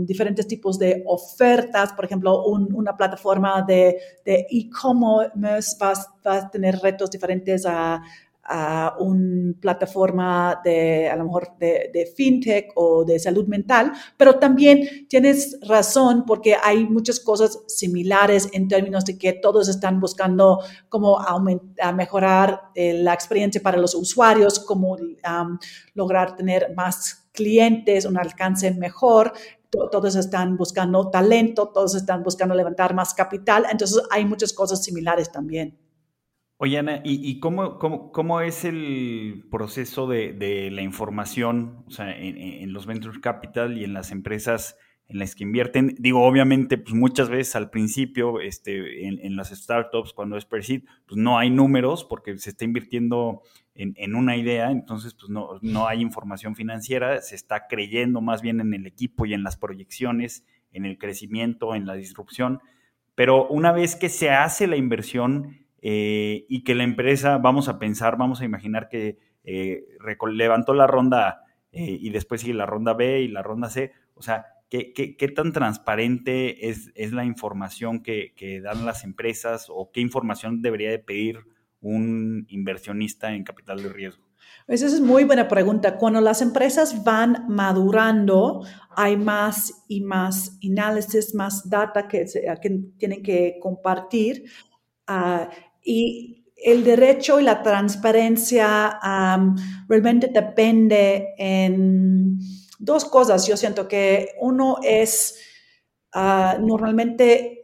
[0.06, 5.94] diferentes tipos de ofertas, por ejemplo, una plataforma de e-commerce va,
[6.26, 8.02] va, a tener retos diferentes a,
[8.46, 15.08] a una plataforma de, a lo mejor, de, fintech o de salud mental, pero también
[15.08, 21.20] tienes razón porque hay muchas cosas similares en términos de que todos están buscando cómo
[21.20, 24.98] aumentar, mejorar eh, la experiencia para los usuarios, cómo
[25.94, 29.34] lograr tener más clientes, un alcance mejor,
[29.70, 35.32] todos están buscando talento, todos están buscando levantar más capital, entonces hay muchas cosas similares
[35.32, 35.83] también.
[36.58, 42.86] Oye, Ana, ¿y, cómo, cómo, es el proceso de, la información o sea, en, los
[42.86, 45.96] venture capital y en las empresas en las que invierten?
[46.00, 51.18] Digo, obviamente, pues muchas veces al principio, este, en, las startups, cuando es per pues
[51.18, 53.42] no hay números porque se está invirtiendo
[53.76, 58.62] en, una idea, entonces pues no, no hay información financiera, se está creyendo más bien
[58.62, 62.62] en el equipo y en las proyecciones, en el crecimiento, en la disrupción.
[63.16, 67.78] Pero una vez que se hace la inversión, eh, y que la empresa, vamos a
[67.78, 69.84] pensar, vamos a imaginar que eh,
[70.32, 71.44] levantó la ronda
[71.74, 73.92] eh, y después sigue la ronda B y la ronda C.
[74.14, 79.92] O sea, ¿qué, qué, tan transparente es, es la información que, dan las empresas o
[79.92, 81.40] qué información debería de pedir
[81.82, 84.24] un inversionista en capital de riesgo?
[84.70, 85.98] Esa es muy buena pregunta.
[85.98, 88.66] Cuando las empresas van madurando,
[88.96, 92.24] hay más y más análisis, más data que,
[92.62, 94.46] que tienen que compartir.
[95.10, 95.50] Uh,
[95.84, 99.00] y el derecho y la transparencia
[99.88, 102.40] realmente depende en
[102.80, 103.46] dos cosas.
[103.46, 105.38] Yo siento que uno es
[106.14, 107.64] ah, normalmente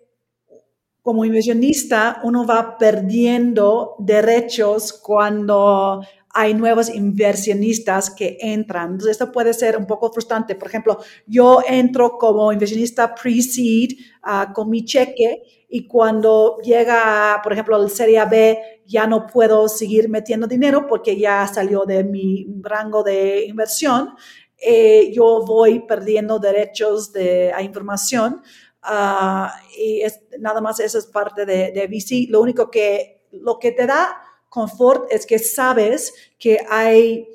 [1.02, 6.02] como inversionista, uno va perdiendo derechos cuando
[6.40, 8.92] hay nuevos inversionistas que entran.
[8.92, 10.56] Entonces, esto puede ser un poco frustrante.
[10.56, 17.52] Por ejemplo, yo entro como inversionista pre-seed ah, con mi cheque y cuando llega, por
[17.52, 22.48] ejemplo, el Serie B, ya no puedo seguir metiendo dinero porque ya salió de mi
[22.62, 24.16] rango de inversión.
[24.58, 28.42] Eh, yo voy perdiendo derechos de, a información
[28.82, 32.30] ah, y es, nada más eso es parte de, de VC.
[32.30, 37.28] Lo único que, lo que te da confort es que sabes que hay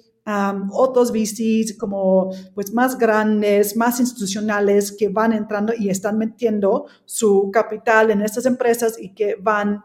[0.70, 7.50] otros VCs como pues más grandes, más institucionales que van entrando y están metiendo su
[7.52, 9.82] capital en estas empresas y que van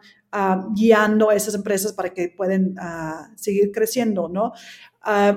[0.76, 4.54] guiando a esas empresas para que puedan ah, seguir creciendo, ¿no?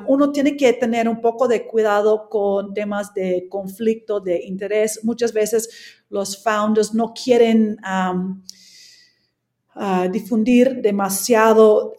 [0.07, 5.00] uno tiene que tener un poco de cuidado con temas de conflicto de interés.
[5.02, 7.78] Muchas veces los founders no quieren
[10.11, 11.95] difundir demasiado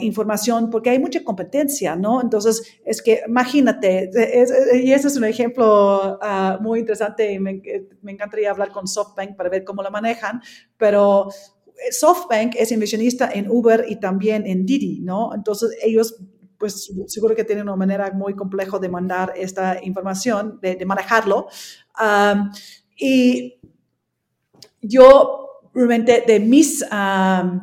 [0.00, 2.20] información porque hay mucha competencia, ¿no?
[2.20, 4.10] Entonces, es que imagínate,
[4.74, 7.60] y ese es un ejemplo ah, muy interesante y me,
[8.06, 10.40] encantaría hablar con SoftBank para ver cómo lo manejan,
[10.76, 11.28] pero
[11.90, 15.34] SoftBank es inversionista en Uber y también en Didi, ¿no?
[15.34, 16.16] Entonces, ellos
[16.56, 21.48] pues seguro que tienen una manera muy compleja de mandar esta información, de, manejarlo.
[22.96, 23.58] y
[24.80, 27.60] yo realmente de mis ah,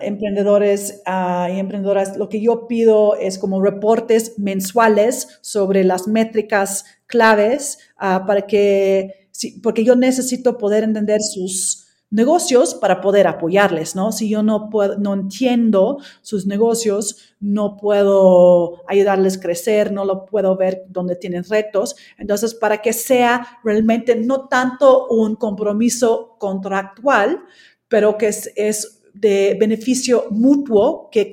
[0.00, 6.84] emprendedores uh, y emprendedoras, lo que yo pido es como reportes mensuales sobre las métricas
[7.06, 9.28] claves ah, para que,
[9.62, 14.12] porque yo necesito poder entender sus, negocios para poder apoyarles, ¿no?
[14.12, 20.24] Si yo no puedo, no entiendo sus negocios, no puedo ayudarles a crecer, no lo
[20.24, 21.96] puedo ver donde tienen retos.
[22.16, 27.42] Entonces, para que sea realmente no tanto un compromiso contractual,
[27.88, 31.30] pero que es, es de beneficio mutuo que,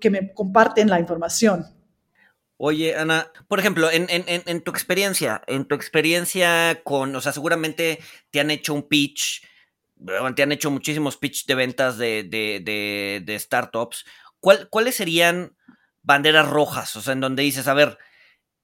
[0.00, 1.66] que me comparten la información.
[2.56, 7.32] Oye, Ana, por ejemplo, en, en, en, tu experiencia, en tu experiencia con, o sea,
[7.32, 7.98] seguramente
[8.30, 9.42] te han hecho un pitch
[10.34, 14.04] te han hecho muchísimos pitch de ventas de, de, de, startups.
[14.40, 15.56] ¿Cuáles serían
[16.02, 16.96] banderas rojas?
[16.96, 17.98] O sea, en donde dices, a ver,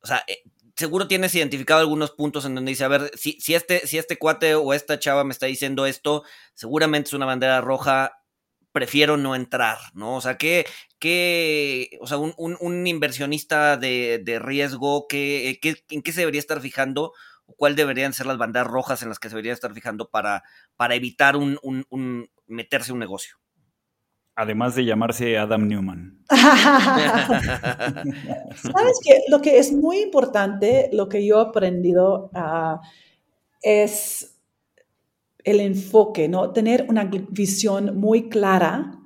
[0.01, 0.43] o sea, eh,
[0.77, 4.19] seguro tienes identificado algunos puntos en donde dices, a ver, si, si, este, si este
[4.19, 6.25] cuate o esta chava me está diciendo esto,
[6.55, 8.19] seguramente es una bandera roja,
[8.73, 10.17] prefiero no entrar, ¿no?
[10.17, 10.67] O sea, que,
[10.99, 15.59] que o sea, un, un, un de, de riesgo, que,
[15.91, 17.13] ¿en qué se debería estar fijando?
[17.57, 20.43] Cuál deberían ser las banderas rojas en las que se debería estar fijando para,
[20.77, 23.37] para evitar un, un, meterse un negocio?
[24.35, 26.23] Además de llamarse Adam Newman.
[26.29, 26.45] Sabes
[29.05, 32.81] que lo que es muy importante, lo que yo he aprendido ah,
[33.63, 34.37] es
[35.43, 36.53] el enfoque, ¿no?
[36.53, 38.99] Tener una visión muy clara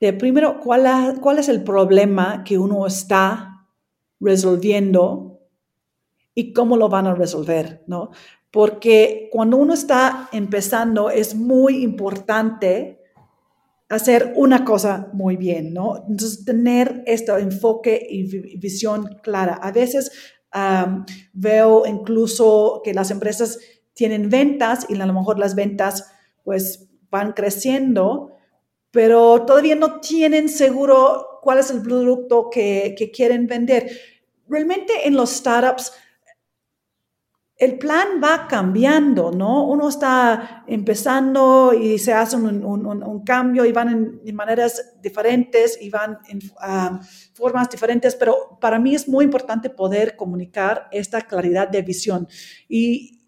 [0.00, 3.66] de primero cuál, cuál es el problema que uno está
[4.20, 5.35] resolviendo
[6.38, 8.10] y cómo lo van a resolver, ¿no?
[8.50, 13.00] Porque cuando uno está empezando es muy importante
[13.88, 15.96] hacer una cosa muy bien, ¿no?
[15.96, 19.54] Entonces, tener este enfoque y visión clara.
[19.54, 20.12] A veces
[21.32, 23.58] veo incluso que las empresas
[23.94, 26.10] tienen ventas y a lo mejor las ventas
[26.44, 28.32] pues van creciendo,
[28.90, 33.90] pero todavía no tienen seguro cuál es el producto que, que quieren vender.
[34.48, 35.92] Realmente en los startups
[37.58, 39.64] el plan va cambiando, ¿no?
[39.66, 46.18] Uno está empezando y se hace un, cambio y van en, maneras diferentes y van
[46.28, 47.00] en ah,
[47.32, 52.28] formas diferentes, pero para mí es muy importante poder comunicar esta claridad de visión.
[52.68, 53.20] Y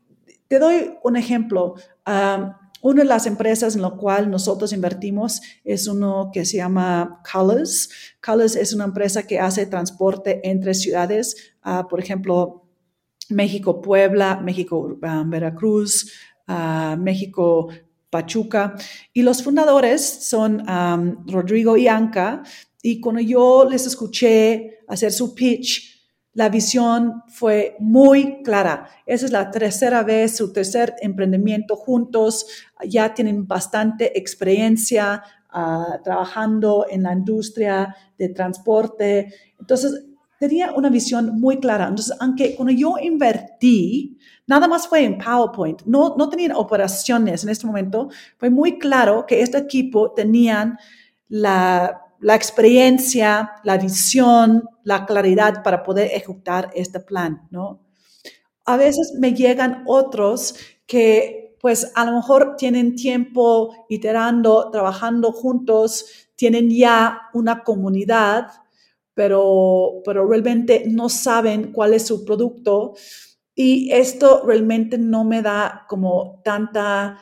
[0.46, 1.74] te doy un ejemplo.
[2.04, 7.22] Ah, una de las empresas en la cual nosotros invertimos es uno que se llama
[7.32, 7.88] Colors.
[8.24, 12.67] Colors es una empresa que hace transporte entre ciudades, ah, por ejemplo,
[13.30, 16.12] México Puebla, México ah, Veracruz,
[16.46, 17.68] ah, México
[18.10, 18.74] Pachuca.
[19.12, 20.64] Y los fundadores son
[21.26, 22.42] Rodrigo y Anca.
[22.82, 25.98] Y cuando yo les escuché hacer su pitch,
[26.38, 28.88] la visión fue muy clara.
[29.04, 32.46] Esa es la tercera vez, su tercer emprendimiento juntos.
[32.86, 39.34] Ya tienen bastante experiencia ah, trabajando en la industria de transporte.
[39.58, 40.04] Entonces,
[40.38, 41.88] tenía una visión muy clara.
[41.88, 47.51] Entonces, aunque cuando yo invertí, nada más fue en PowerPoint, no, no tenían operaciones en
[47.51, 50.79] este momento, fue muy claro que este equipo tenían
[51.29, 57.81] la, la experiencia, la visión, la claridad para poder ejecutar este plan, ¿no?
[58.64, 60.55] A veces me llegan otros
[60.87, 68.48] que pues a lo mejor tienen tiempo iterando, trabajando juntos, tienen ya una comunidad,
[69.18, 72.94] pero, pero realmente no saben cuál es su producto
[73.52, 77.18] y esto realmente no me da como tanta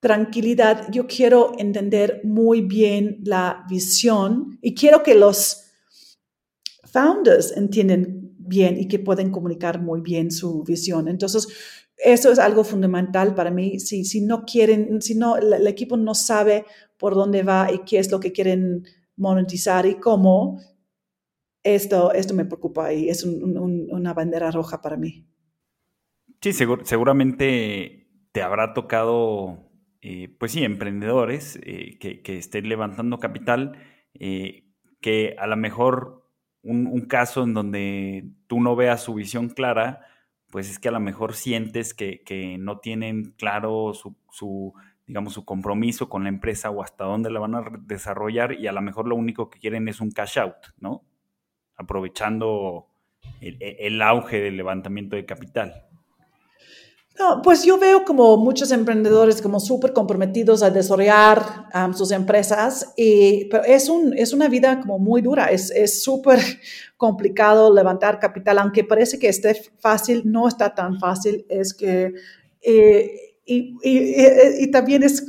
[0.00, 0.90] tranquilidad.
[0.90, 5.72] Yo quiero entender muy bien la visión y quiero que los
[6.84, 11.06] founders entiendan bien y que pueden comunicar muy bien su visión.
[11.06, 11.48] Entonces,
[11.98, 13.78] eso es algo fundamental para mí.
[13.78, 16.64] Si, si no quieren, si no, el equipo no sabe
[16.96, 20.60] por dónde va y qué es lo que quieren monetizar y cómo,
[21.74, 25.26] esto, esto me preocupa y es una bandera roja para mí.
[26.40, 33.78] Sí, seguramente te habrá tocado, eh, pues sí, emprendedores eh, que, estén levantando capital,
[34.14, 34.68] eh,
[35.00, 36.30] que a lo mejor
[36.62, 40.06] un, caso en donde tú no veas su visión clara,
[40.50, 44.72] pues es que a lo mejor sientes que, no tienen claro su, su,
[45.06, 48.72] digamos, su compromiso con la empresa o hasta dónde la van a desarrollar y a
[48.72, 51.04] lo mejor lo único que quieren es un cash out, ¿no?
[51.76, 52.86] Aprovechando
[53.40, 55.82] el, auge del levantamiento de capital?
[57.18, 63.46] No, pues yo veo como muchos emprendedores como súper comprometidos a desarrollar sus empresas, y,
[63.46, 66.38] pero es, un, es una vida como muy dura, es súper
[66.96, 72.12] complicado levantar capital, aunque parece que esté fácil, no está tan fácil, es que,
[72.60, 75.24] eh, y, y, también es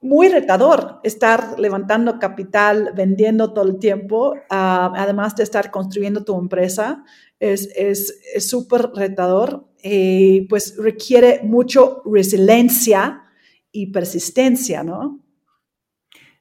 [0.00, 6.38] muy retador estar levantando capital, vendiendo todo el tiempo, ah, además de estar construyendo tu
[6.38, 7.04] empresa.
[7.38, 13.24] Es súper retador y pues requiere mucho resiliencia
[13.72, 15.20] y persistencia, ¿no?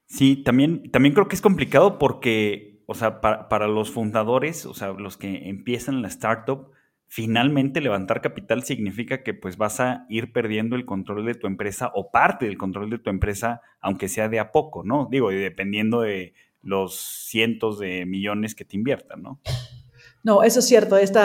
[0.06, 4.74] Sí, también, también creo que es complicado porque, o sea, para, para los fundadores, o
[4.74, 6.72] sea, los que empiezan la startup,
[7.10, 11.92] finalmente levantar capital significa que pues vas a ir perdiendo el control de tu empresa
[11.96, 15.08] o parte del control de tu empresa, aunque sea de a poco, ¿no?
[15.10, 19.42] Digo, dependiendo de los cientos de millones que te inviertan, ¿no?
[20.24, 20.98] No, eso es cierto.
[20.98, 21.20] Este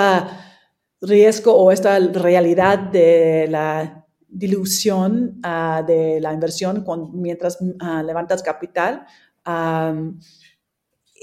[1.03, 9.07] riesgo o esta realidad de la dilución uh, de la inversión mientras uh, levantas capital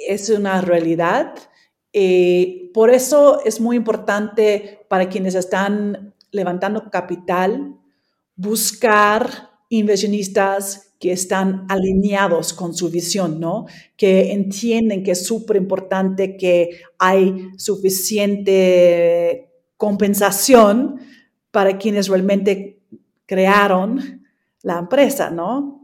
[0.08, 1.34] es una realidad
[1.94, 7.76] y por eso es muy importante para quienes están levantando capital
[8.36, 13.66] buscar inversionistas que están alineados con su visión, ¿no?
[13.98, 21.00] Que entienden que es súper importante que hay suficiente compensación
[21.50, 22.84] para quienes realmente
[23.26, 24.24] crearon
[24.62, 25.81] la empresa, ¿no?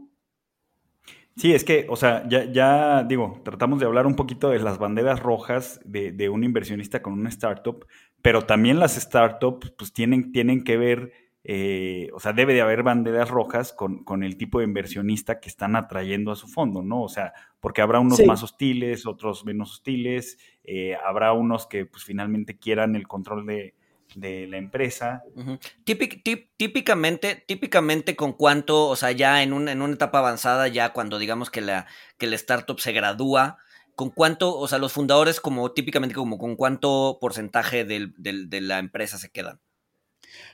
[1.38, 4.78] Sí, es que, o sea, ya, ya, digo, tratamos de hablar un poquito de las
[4.78, 7.86] banderas rojas de, de un inversionista con una startup,
[8.22, 11.12] pero también las startups pues tienen, tienen que ver,
[11.44, 15.48] eh, o sea, debe de haber banderas rojas con, con, el tipo de inversionista que
[15.48, 17.02] están atrayendo a su fondo, ¿no?
[17.04, 18.26] O sea, porque habrá unos sí.
[18.26, 23.76] más hostiles, otros menos hostiles, eh, habrá unos que pues finalmente quieran el control de,
[24.14, 25.22] de la empresa.
[25.34, 25.58] Uh -huh.
[25.84, 30.68] Típic, típ, típicamente, típicamente con cuánto, o sea, ya en, un, en una etapa avanzada,
[30.68, 31.86] ya cuando digamos que la,
[32.16, 33.58] que la startup se gradúa,
[33.94, 38.60] con cuánto, o sea, los fundadores como típicamente como con cuánto porcentaje del, del, de
[38.60, 39.58] la empresa se quedan.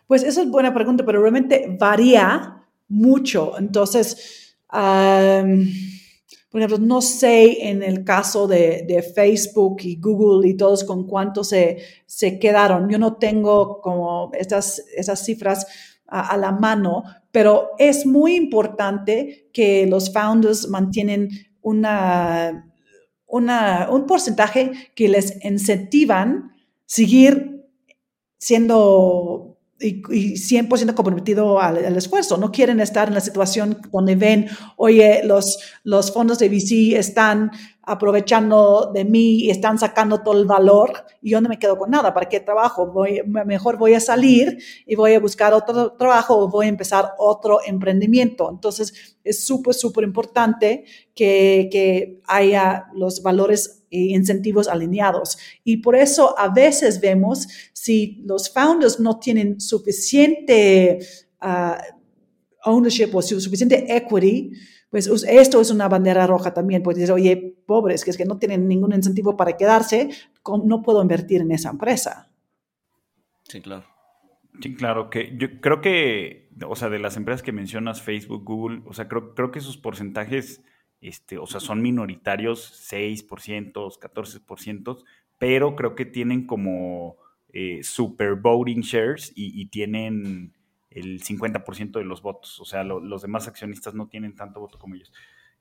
[0.07, 3.59] Pues esa es buena pregunta, pero realmente varía mucho.
[3.59, 5.67] Entonces, um,
[6.55, 11.43] por ejemplo, no sé en el caso de, Facebook y Google y todos con cuánto
[11.43, 12.89] se, se quedaron.
[12.89, 15.67] Yo no tengo como estas, esas cifras
[16.07, 17.03] a, a, la mano,
[17.33, 21.29] pero es muy importante que los founders mantienen
[21.61, 22.73] una,
[23.27, 26.53] una, un porcentaje que les incentivan
[26.87, 27.65] seguir
[28.39, 29.54] siendo
[29.85, 32.37] y, y 100% comprometido al, al, esfuerzo.
[32.39, 37.51] No quieren estar en la situación donde ven, oye, los, los fondos de VC están
[37.87, 41.91] aprovechando de mí y están sacando todo el valor y yo no me quedo con
[41.91, 42.15] nada.
[42.15, 42.87] ¿Para qué trabajo?
[42.87, 47.13] Voy, mejor voy a salir y voy a buscar otro trabajo o voy a empezar
[47.19, 48.49] otro emprendimiento.
[48.51, 55.39] Entonces, es súper, súper importante que, que haya los valores incentivos alineados.
[55.63, 60.99] Y por eso a veces vemos si los founders no tienen suficiente
[61.43, 61.77] uh,
[62.65, 64.53] ownership o suficiente equity,
[64.95, 68.39] pues esto es una bandera roja también, pues decir, oye, pobres, que es que no
[68.39, 70.11] tienen ningún incentivo para quedarse,
[70.65, 72.31] no puedo invertir en esa empresa.
[73.43, 73.83] Sí, claro.
[74.63, 78.83] Sí, claro, que yo creo que, o sea, de las empresas que mencionas, Facebook, Google,
[78.87, 80.63] o sea, creo, creo que sus porcentajes
[81.01, 85.05] este, o sea, son minoritarios 6%, 14%,
[85.41, 87.17] pero creo que tienen como
[87.53, 90.54] eh, super voting shares y, y tienen
[90.95, 94.79] el 50% de los votos, o sea, lo, los demás accionistas no tienen tanto voto
[94.79, 95.13] como ellos.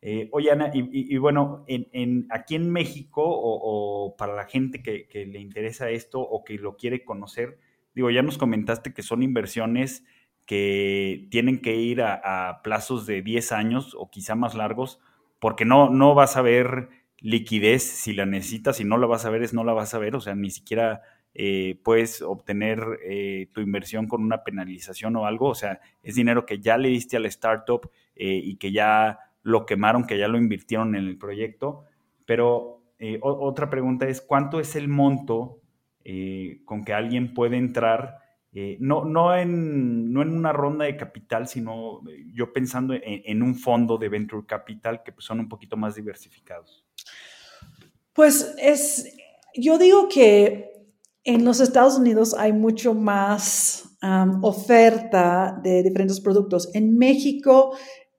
[0.05, 5.39] Eh, oye, Ana, y, bueno, en, aquí en México, o, para la gente que, le
[5.39, 7.57] interesa esto o que lo quiere conocer,
[7.95, 10.03] digo, ya nos comentaste que son inversiones
[10.45, 14.99] que tienen que ir a, a plazos de 10 años o quizá más largos,
[15.39, 16.89] porque no, no vas a ver
[17.23, 19.99] liquidez si la necesitas, si no la vas a ver es no la vas a
[19.99, 21.01] ver, o sea, ni siquiera
[21.35, 26.45] eh, puedes obtener eh, tu inversión con una penalización o algo, o sea, es dinero
[26.45, 30.27] que ya le diste a la startup eh, y que ya lo quemaron, que ya
[30.27, 31.85] lo invirtieron en el proyecto,
[32.25, 32.81] pero
[33.21, 35.59] otra pregunta es, ¿cuánto es el monto
[36.63, 38.19] con que alguien puede entrar?
[38.79, 43.55] No, no, en, no en una ronda de capital, sino yo pensando en, en, un
[43.55, 46.85] fondo de venture capital que pues, son un poquito más diversificados.
[48.13, 49.13] Pues es,
[49.53, 50.72] yo digo que
[51.23, 53.97] en los Estados Unidos hay mucho más
[54.41, 56.69] oferta de diferentes productos.
[56.73, 57.75] En México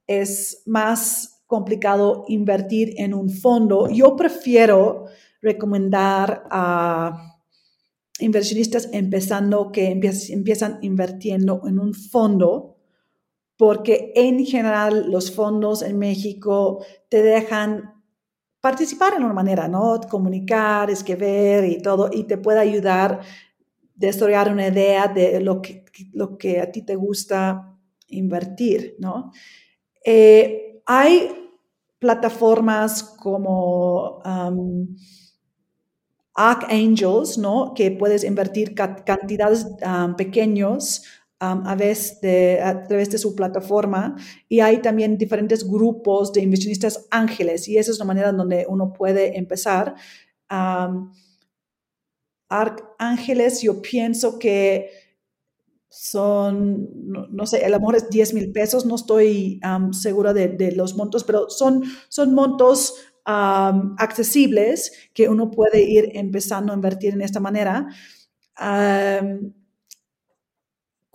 [0.06, 3.88] es más complicado invertir en un fondo.
[3.88, 5.06] Yo prefiero
[5.40, 7.30] recomendar a...
[8.20, 12.76] Inversionistas empezando que empiezan invirtiendo en un fondo,
[13.56, 17.93] porque en general los fondos en México te dejan
[18.64, 20.00] participar en una manera, ¿no?
[20.08, 23.20] Comunicar, escribir y todo, y te puede ayudar
[23.94, 25.84] desarrollar una idea de lo que,
[26.14, 27.76] lo que a ti te gusta
[28.08, 29.32] invertir, ¿no?
[30.02, 31.30] Eh, hay
[31.98, 34.22] plataformas como...
[34.24, 34.96] Um,
[36.36, 37.74] Archangels, ¿no?
[37.76, 41.04] Que puedes invertir cantidades um, pequeños
[41.52, 44.16] a, veces de, a través de su plataforma
[44.48, 48.66] y hay también diferentes grupos de inversionistas ángeles y esa es la manera en donde
[48.68, 49.94] uno puede empezar.
[52.98, 54.90] ángeles, yo pienso que
[55.88, 56.88] son,
[57.30, 59.60] no, sé, el amor es 10 mil pesos, no estoy
[59.92, 66.76] segura de, los montos, pero son, son montos accesibles que uno puede ir empezando a
[66.76, 67.88] invertir en esta manera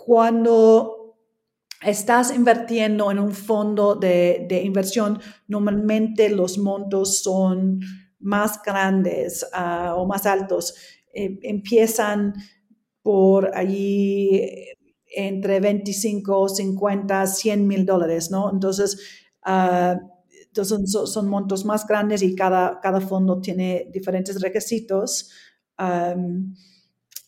[0.05, 1.17] cuando
[1.81, 7.79] estás invirtiendo en un fondo de, inversión, normalmente los montos son
[8.19, 10.75] más grandes ah, o más altos.
[11.13, 12.33] Eh, empiezan
[13.01, 14.41] por allí
[15.15, 18.51] entre 25, 50, 100 mil dólares, ¿no?
[18.51, 18.99] Entonces,
[19.43, 19.97] ah,
[20.53, 25.31] son, montos más grandes y cada, cada fondo tiene diferentes requisitos.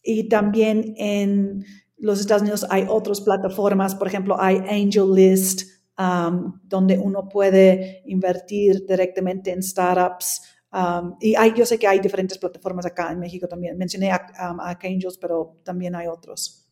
[0.04, 1.64] y también en
[2.02, 8.86] los Estados Unidos hay otras plataformas, por ejemplo, hay AngelList, um, donde uno puede invertir
[8.88, 10.42] directamente en startups.
[10.74, 13.78] Um, y hay, yo sé que hay diferentes plataformas acá en México también.
[13.78, 16.68] Mencioné a, um, Angels, pero también hay otros.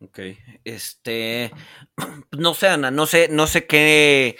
[0.00, 0.18] Ok,
[0.64, 1.52] este,
[2.32, 4.36] no sé, Ana, no sé, no sé qué,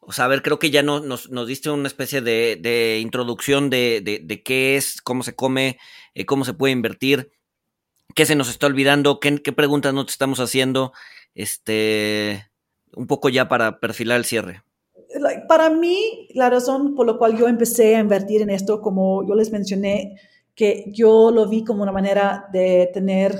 [0.00, 3.68] o sea, a ver, creo que ya no, nos, nos, diste una especie de, introducción
[3.68, 5.78] de, de, qué es, cómo se come,
[6.14, 7.30] eh, cómo se puede invertir.
[8.18, 9.20] ¿Qué se nos está olvidando?
[9.20, 10.92] ¿Qué, preguntas no te estamos haciendo?
[11.36, 12.50] Este,
[12.96, 14.64] un poco ya para perfilar el cierre.
[15.46, 19.36] Para mí, la razón por la cual yo empecé a invertir en esto, como yo
[19.36, 20.16] les mencioné,
[20.56, 23.36] que yo lo vi como una manera de tener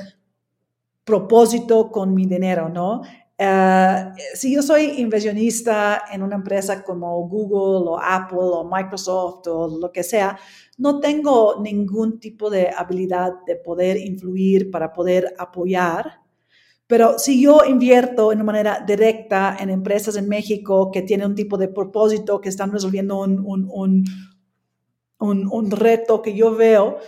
[1.03, 3.03] propósito con mi dinero, ¿no?
[3.37, 4.05] Eh,
[4.35, 9.91] si yo soy inversionista en una empresa como Google o Apple o Microsoft o lo
[9.91, 10.39] que sea,
[10.79, 16.21] no tengo ningún tipo de habilidad de poder influir para poder apoyar.
[16.87, 21.35] Pero si yo invierto en una manera directa en empresas en México que tienen un
[21.35, 24.05] tipo de propósito, que están resolviendo un, un,
[25.19, 26.99] un, un reto que yo veo,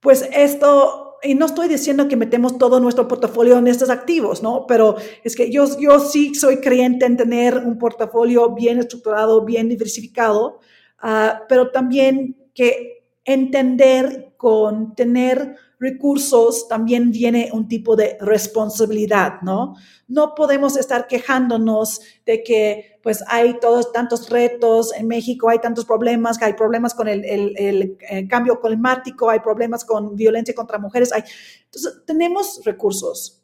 [0.00, 4.66] pues esto y no estoy diciendo que metemos todo nuestro portafolio en estos activos, ¿no?
[4.66, 9.68] Pero es que yo, yo sí soy creyente en tener un portafolio bien estructurado, bien
[9.68, 10.60] diversificado,
[11.02, 19.74] uh, pero también que entender con tener recursos también viene un tipo de responsabilidad, ¿no?
[20.08, 25.84] No podemos estar quejándonos de que pues hay todos tantos retos en México, hay tantos
[25.84, 31.12] problemas, hay problemas con el, el, el cambio climático, hay problemas con violencia contra mujeres,
[31.12, 31.22] hay...
[31.64, 33.42] Entonces, tenemos recursos,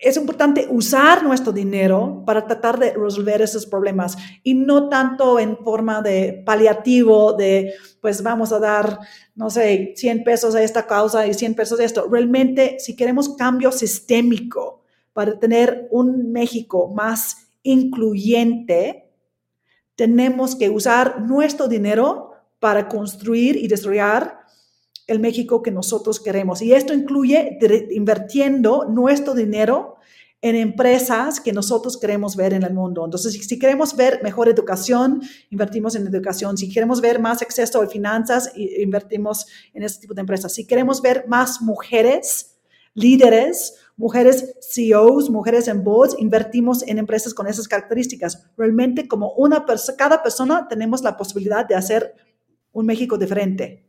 [0.00, 5.56] es importante usar nuestro dinero para tratar de resolver esos problemas y no tanto en
[5.58, 8.98] forma de paliativo, de pues vamos a dar,
[9.34, 12.06] no sé, 100 pesos a esta causa y 100 pesos a esto.
[12.10, 14.82] Realmente, si queremos cambio sistémico
[15.12, 19.10] para tener un México más incluyente,
[19.94, 24.45] tenemos que usar nuestro dinero para construir y desarrollar
[25.06, 26.62] el México que nosotros queremos.
[26.62, 27.58] Y esto incluye
[27.90, 29.96] invirtiendo nuestro dinero
[30.42, 33.04] en empresas que nosotros queremos ver en el mundo.
[33.04, 36.58] Entonces, si, queremos ver mejor educación, invertimos en educación.
[36.58, 40.52] Si queremos ver más acceso a finanzas, invertimos en este tipo de empresas.
[40.52, 42.52] Si queremos ver más mujeres
[42.94, 48.46] líderes, mujeres CEOs, mujeres en boards, invertimos en empresas con esas características.
[48.56, 52.14] Realmente, como una persona, cada persona tenemos la posibilidad de hacer
[52.72, 53.85] un México diferente.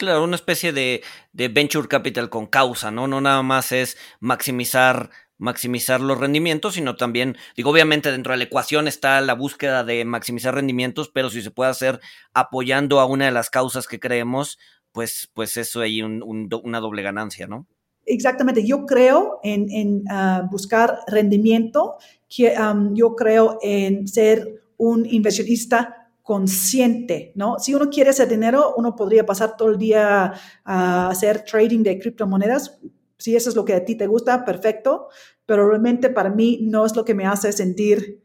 [0.00, 1.02] Claro, una especie de,
[1.34, 3.06] venture capital con causa, ¿no?
[3.06, 8.44] No nada más es maximizar maximizar los rendimientos, sino también, digo, obviamente dentro de la
[8.44, 12.00] ecuación está la búsqueda de maximizar rendimientos, pero si se puede hacer
[12.32, 14.58] apoyando a una de las causas que creemos,
[14.92, 17.66] pues, pues eso hay una doble ganancia, ¿no?
[18.06, 21.96] Exactamente, yo creo en, ah, buscar rendimiento,
[22.26, 22.54] que,
[22.94, 25.99] yo creo en ser un inversionista
[26.30, 27.58] consciente, ¿no?
[27.58, 30.32] Si uno quiere hacer dinero, uno podría pasar todo el día
[30.64, 32.78] a hacer trading de criptomonedas.
[33.18, 35.08] Si eso es lo que a ti te gusta, perfecto,
[35.44, 38.22] pero realmente para mí no es lo que me hace sentir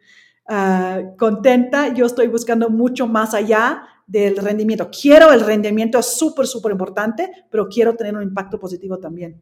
[0.47, 1.95] ah, contenta.
[1.95, 4.91] Yo estoy buscando mucho más allá del rendimiento.
[4.91, 9.41] Quiero el rendimiento, es súper, súper importante, pero quiero tener un impacto positivo también.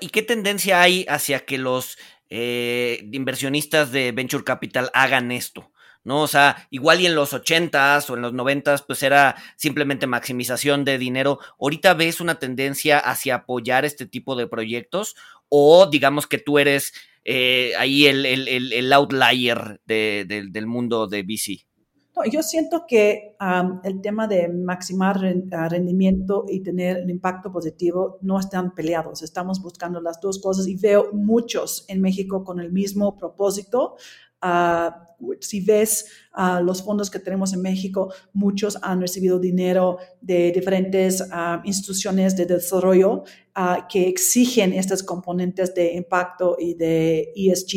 [0.00, 1.98] ¿y qué tendencia hay hacia que los
[2.30, 5.72] eh, inversionistas de Venture Capital hagan esto?
[6.04, 6.22] ¿No?
[6.22, 10.84] O sea, igual y en los 80s o en los 90s, pues era simplemente maximización
[10.84, 11.38] de dinero.
[11.60, 15.16] Ahorita ves una tendencia hacia apoyar este tipo de proyectos
[15.48, 16.92] o digamos que tú eres
[17.24, 21.66] eh, ahí el, outlier del mundo de VC.
[22.32, 23.36] yo siento que
[23.84, 29.22] el tema de maximar rendimiento y tener un impacto positivo no están peleados.
[29.22, 33.96] Estamos buscando las dos cosas y veo muchos en México con el mismo propósito.
[34.42, 35.08] Uh,
[35.40, 41.20] si ves uh, los fondos que tenemos en México, muchos han recibido dinero de diferentes
[41.20, 43.24] uh, instituciones de desarrollo
[43.88, 47.74] que exigen estos componentes de impacto y de ESG.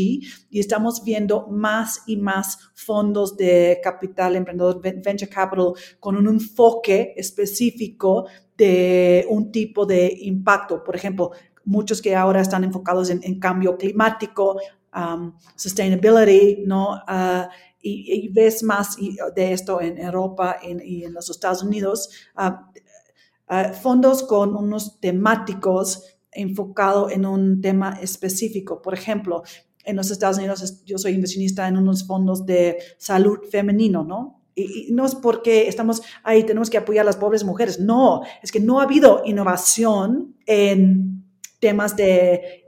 [0.51, 7.15] Y estamos viendo más y más fondos de capital emprendedor, venture capital, con un enfoque
[7.17, 10.83] específico de un tipo de impacto.
[10.83, 11.31] Por ejemplo,
[11.65, 14.59] muchos que ahora están enfocados en, en cambio climático,
[14.95, 17.01] um, sustainability, ¿no?
[17.07, 17.47] Uh,
[17.81, 18.97] y, ves más
[19.35, 27.11] de esto en Europa y en los Estados Unidos, uh, fondos con unos temáticos enfocados
[27.11, 28.81] en un tema específico.
[28.81, 29.43] Por ejemplo,
[29.83, 34.41] en los Estados Unidos yo soy inversionista en unos fondos de salud femenino, ¿no?
[34.55, 38.51] Y, no es porque estamos ahí, tenemos que apoyar a las pobres mujeres, no, es
[38.51, 41.20] que no ha habido innovación en
[41.61, 42.65] temas de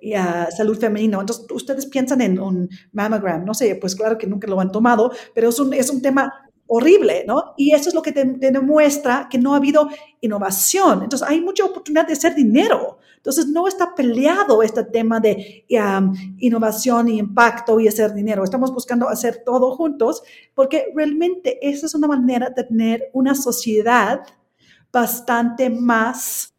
[0.55, 1.19] salud femenino.
[1.19, 5.11] Entonces, ustedes piensan en un mammogram, no sé, pues claro que nunca lo han tomado,
[5.33, 6.31] pero es un, es un tema
[6.67, 7.53] horrible, ¿no?
[7.57, 9.89] Y eso es lo que te, demuestra que no ha habido
[10.21, 11.03] innovación.
[11.03, 12.99] Entonces, hay mucha oportunidad de hacer dinero.
[13.17, 15.65] Entonces, no está peleado este tema de
[16.39, 18.43] innovación y impacto y hacer dinero.
[18.43, 20.23] Estamos buscando hacer todo juntos
[20.53, 24.21] porque realmente esa es una manera de tener una sociedad
[24.91, 26.52] bastante más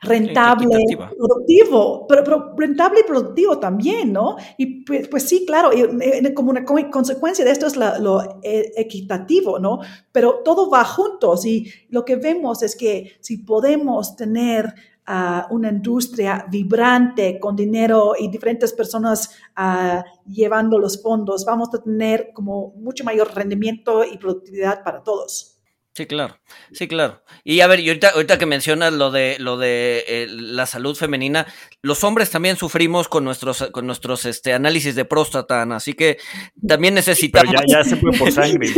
[0.00, 0.84] rentable,
[1.16, 4.36] productivo, pero, rentable y productivo también, ¿no?
[4.56, 9.58] Y pues, pues sí, claro, y, como una consecuencia de esto es lo e, equitativo,
[9.58, 9.80] ¿no?
[10.12, 14.74] Pero todo va juntos y lo que vemos es que si podemos tener
[15.08, 21.82] uh, una industria vibrante con dinero y diferentes personas uh, llevando los fondos, vamos a
[21.82, 25.55] tener como mucho mayor rendimiento y productividad para todos.
[25.96, 26.38] Sí, claro,
[26.72, 27.22] sí, claro.
[27.42, 30.94] Y a ver, y ahorita, ahorita que mencionas lo de lo de eh, la salud
[30.94, 31.46] femenina,
[31.80, 36.18] los hombres también sufrimos con nuestros con nuestros este análisis de próstata, así que
[36.68, 37.50] también necesitamos.
[37.50, 38.68] Pero ya, se fue por sangre.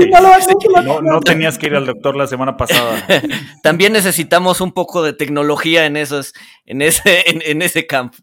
[1.02, 3.04] no, tenías que ir al doctor la semana pasada.
[3.64, 6.34] también necesitamos un poco de tecnología en esos,
[6.66, 8.18] en ese, en, ese campo.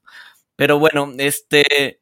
[0.56, 2.00] Pero bueno, este.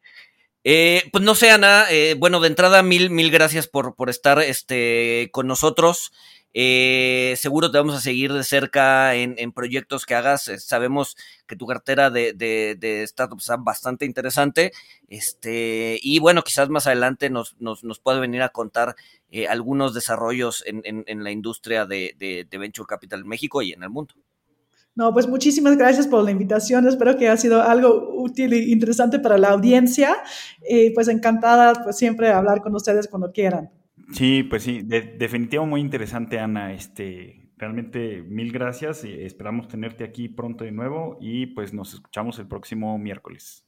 [0.64, 4.40] Eh, pues no sé, Ana, eh, bueno, de entrada, mil, mil gracias por, por estar
[4.40, 6.12] este, con nosotros.
[6.54, 10.48] Eh, seguro te vamos a seguir de cerca en, proyectos que hagas.
[10.48, 11.16] Eh, sabemos
[11.48, 14.72] que tu cartera de, de, startups está bastante interesante.
[15.08, 18.96] Este, y bueno, quizás más adelante nos, nos, nos puede venir a contar
[19.32, 23.90] eh, algunos desarrollos en, en, la industria de, Venture Capital en México y en el
[23.90, 24.14] mundo.
[24.96, 26.88] No, pues muchísimas gracias por la invitación.
[26.88, 30.18] Espero que ha sido algo útil e interesante para la audiencia.
[30.94, 33.72] Pues encantada pues siempre hablar con ustedes cuando quieran.
[34.12, 36.74] Sí, pues sí, definitivo muy interesante, Ana.
[36.74, 42.38] Este, realmente mil gracias y esperamos tenerte aquí pronto de nuevo y pues nos escuchamos
[42.40, 43.66] el próximo miércoles.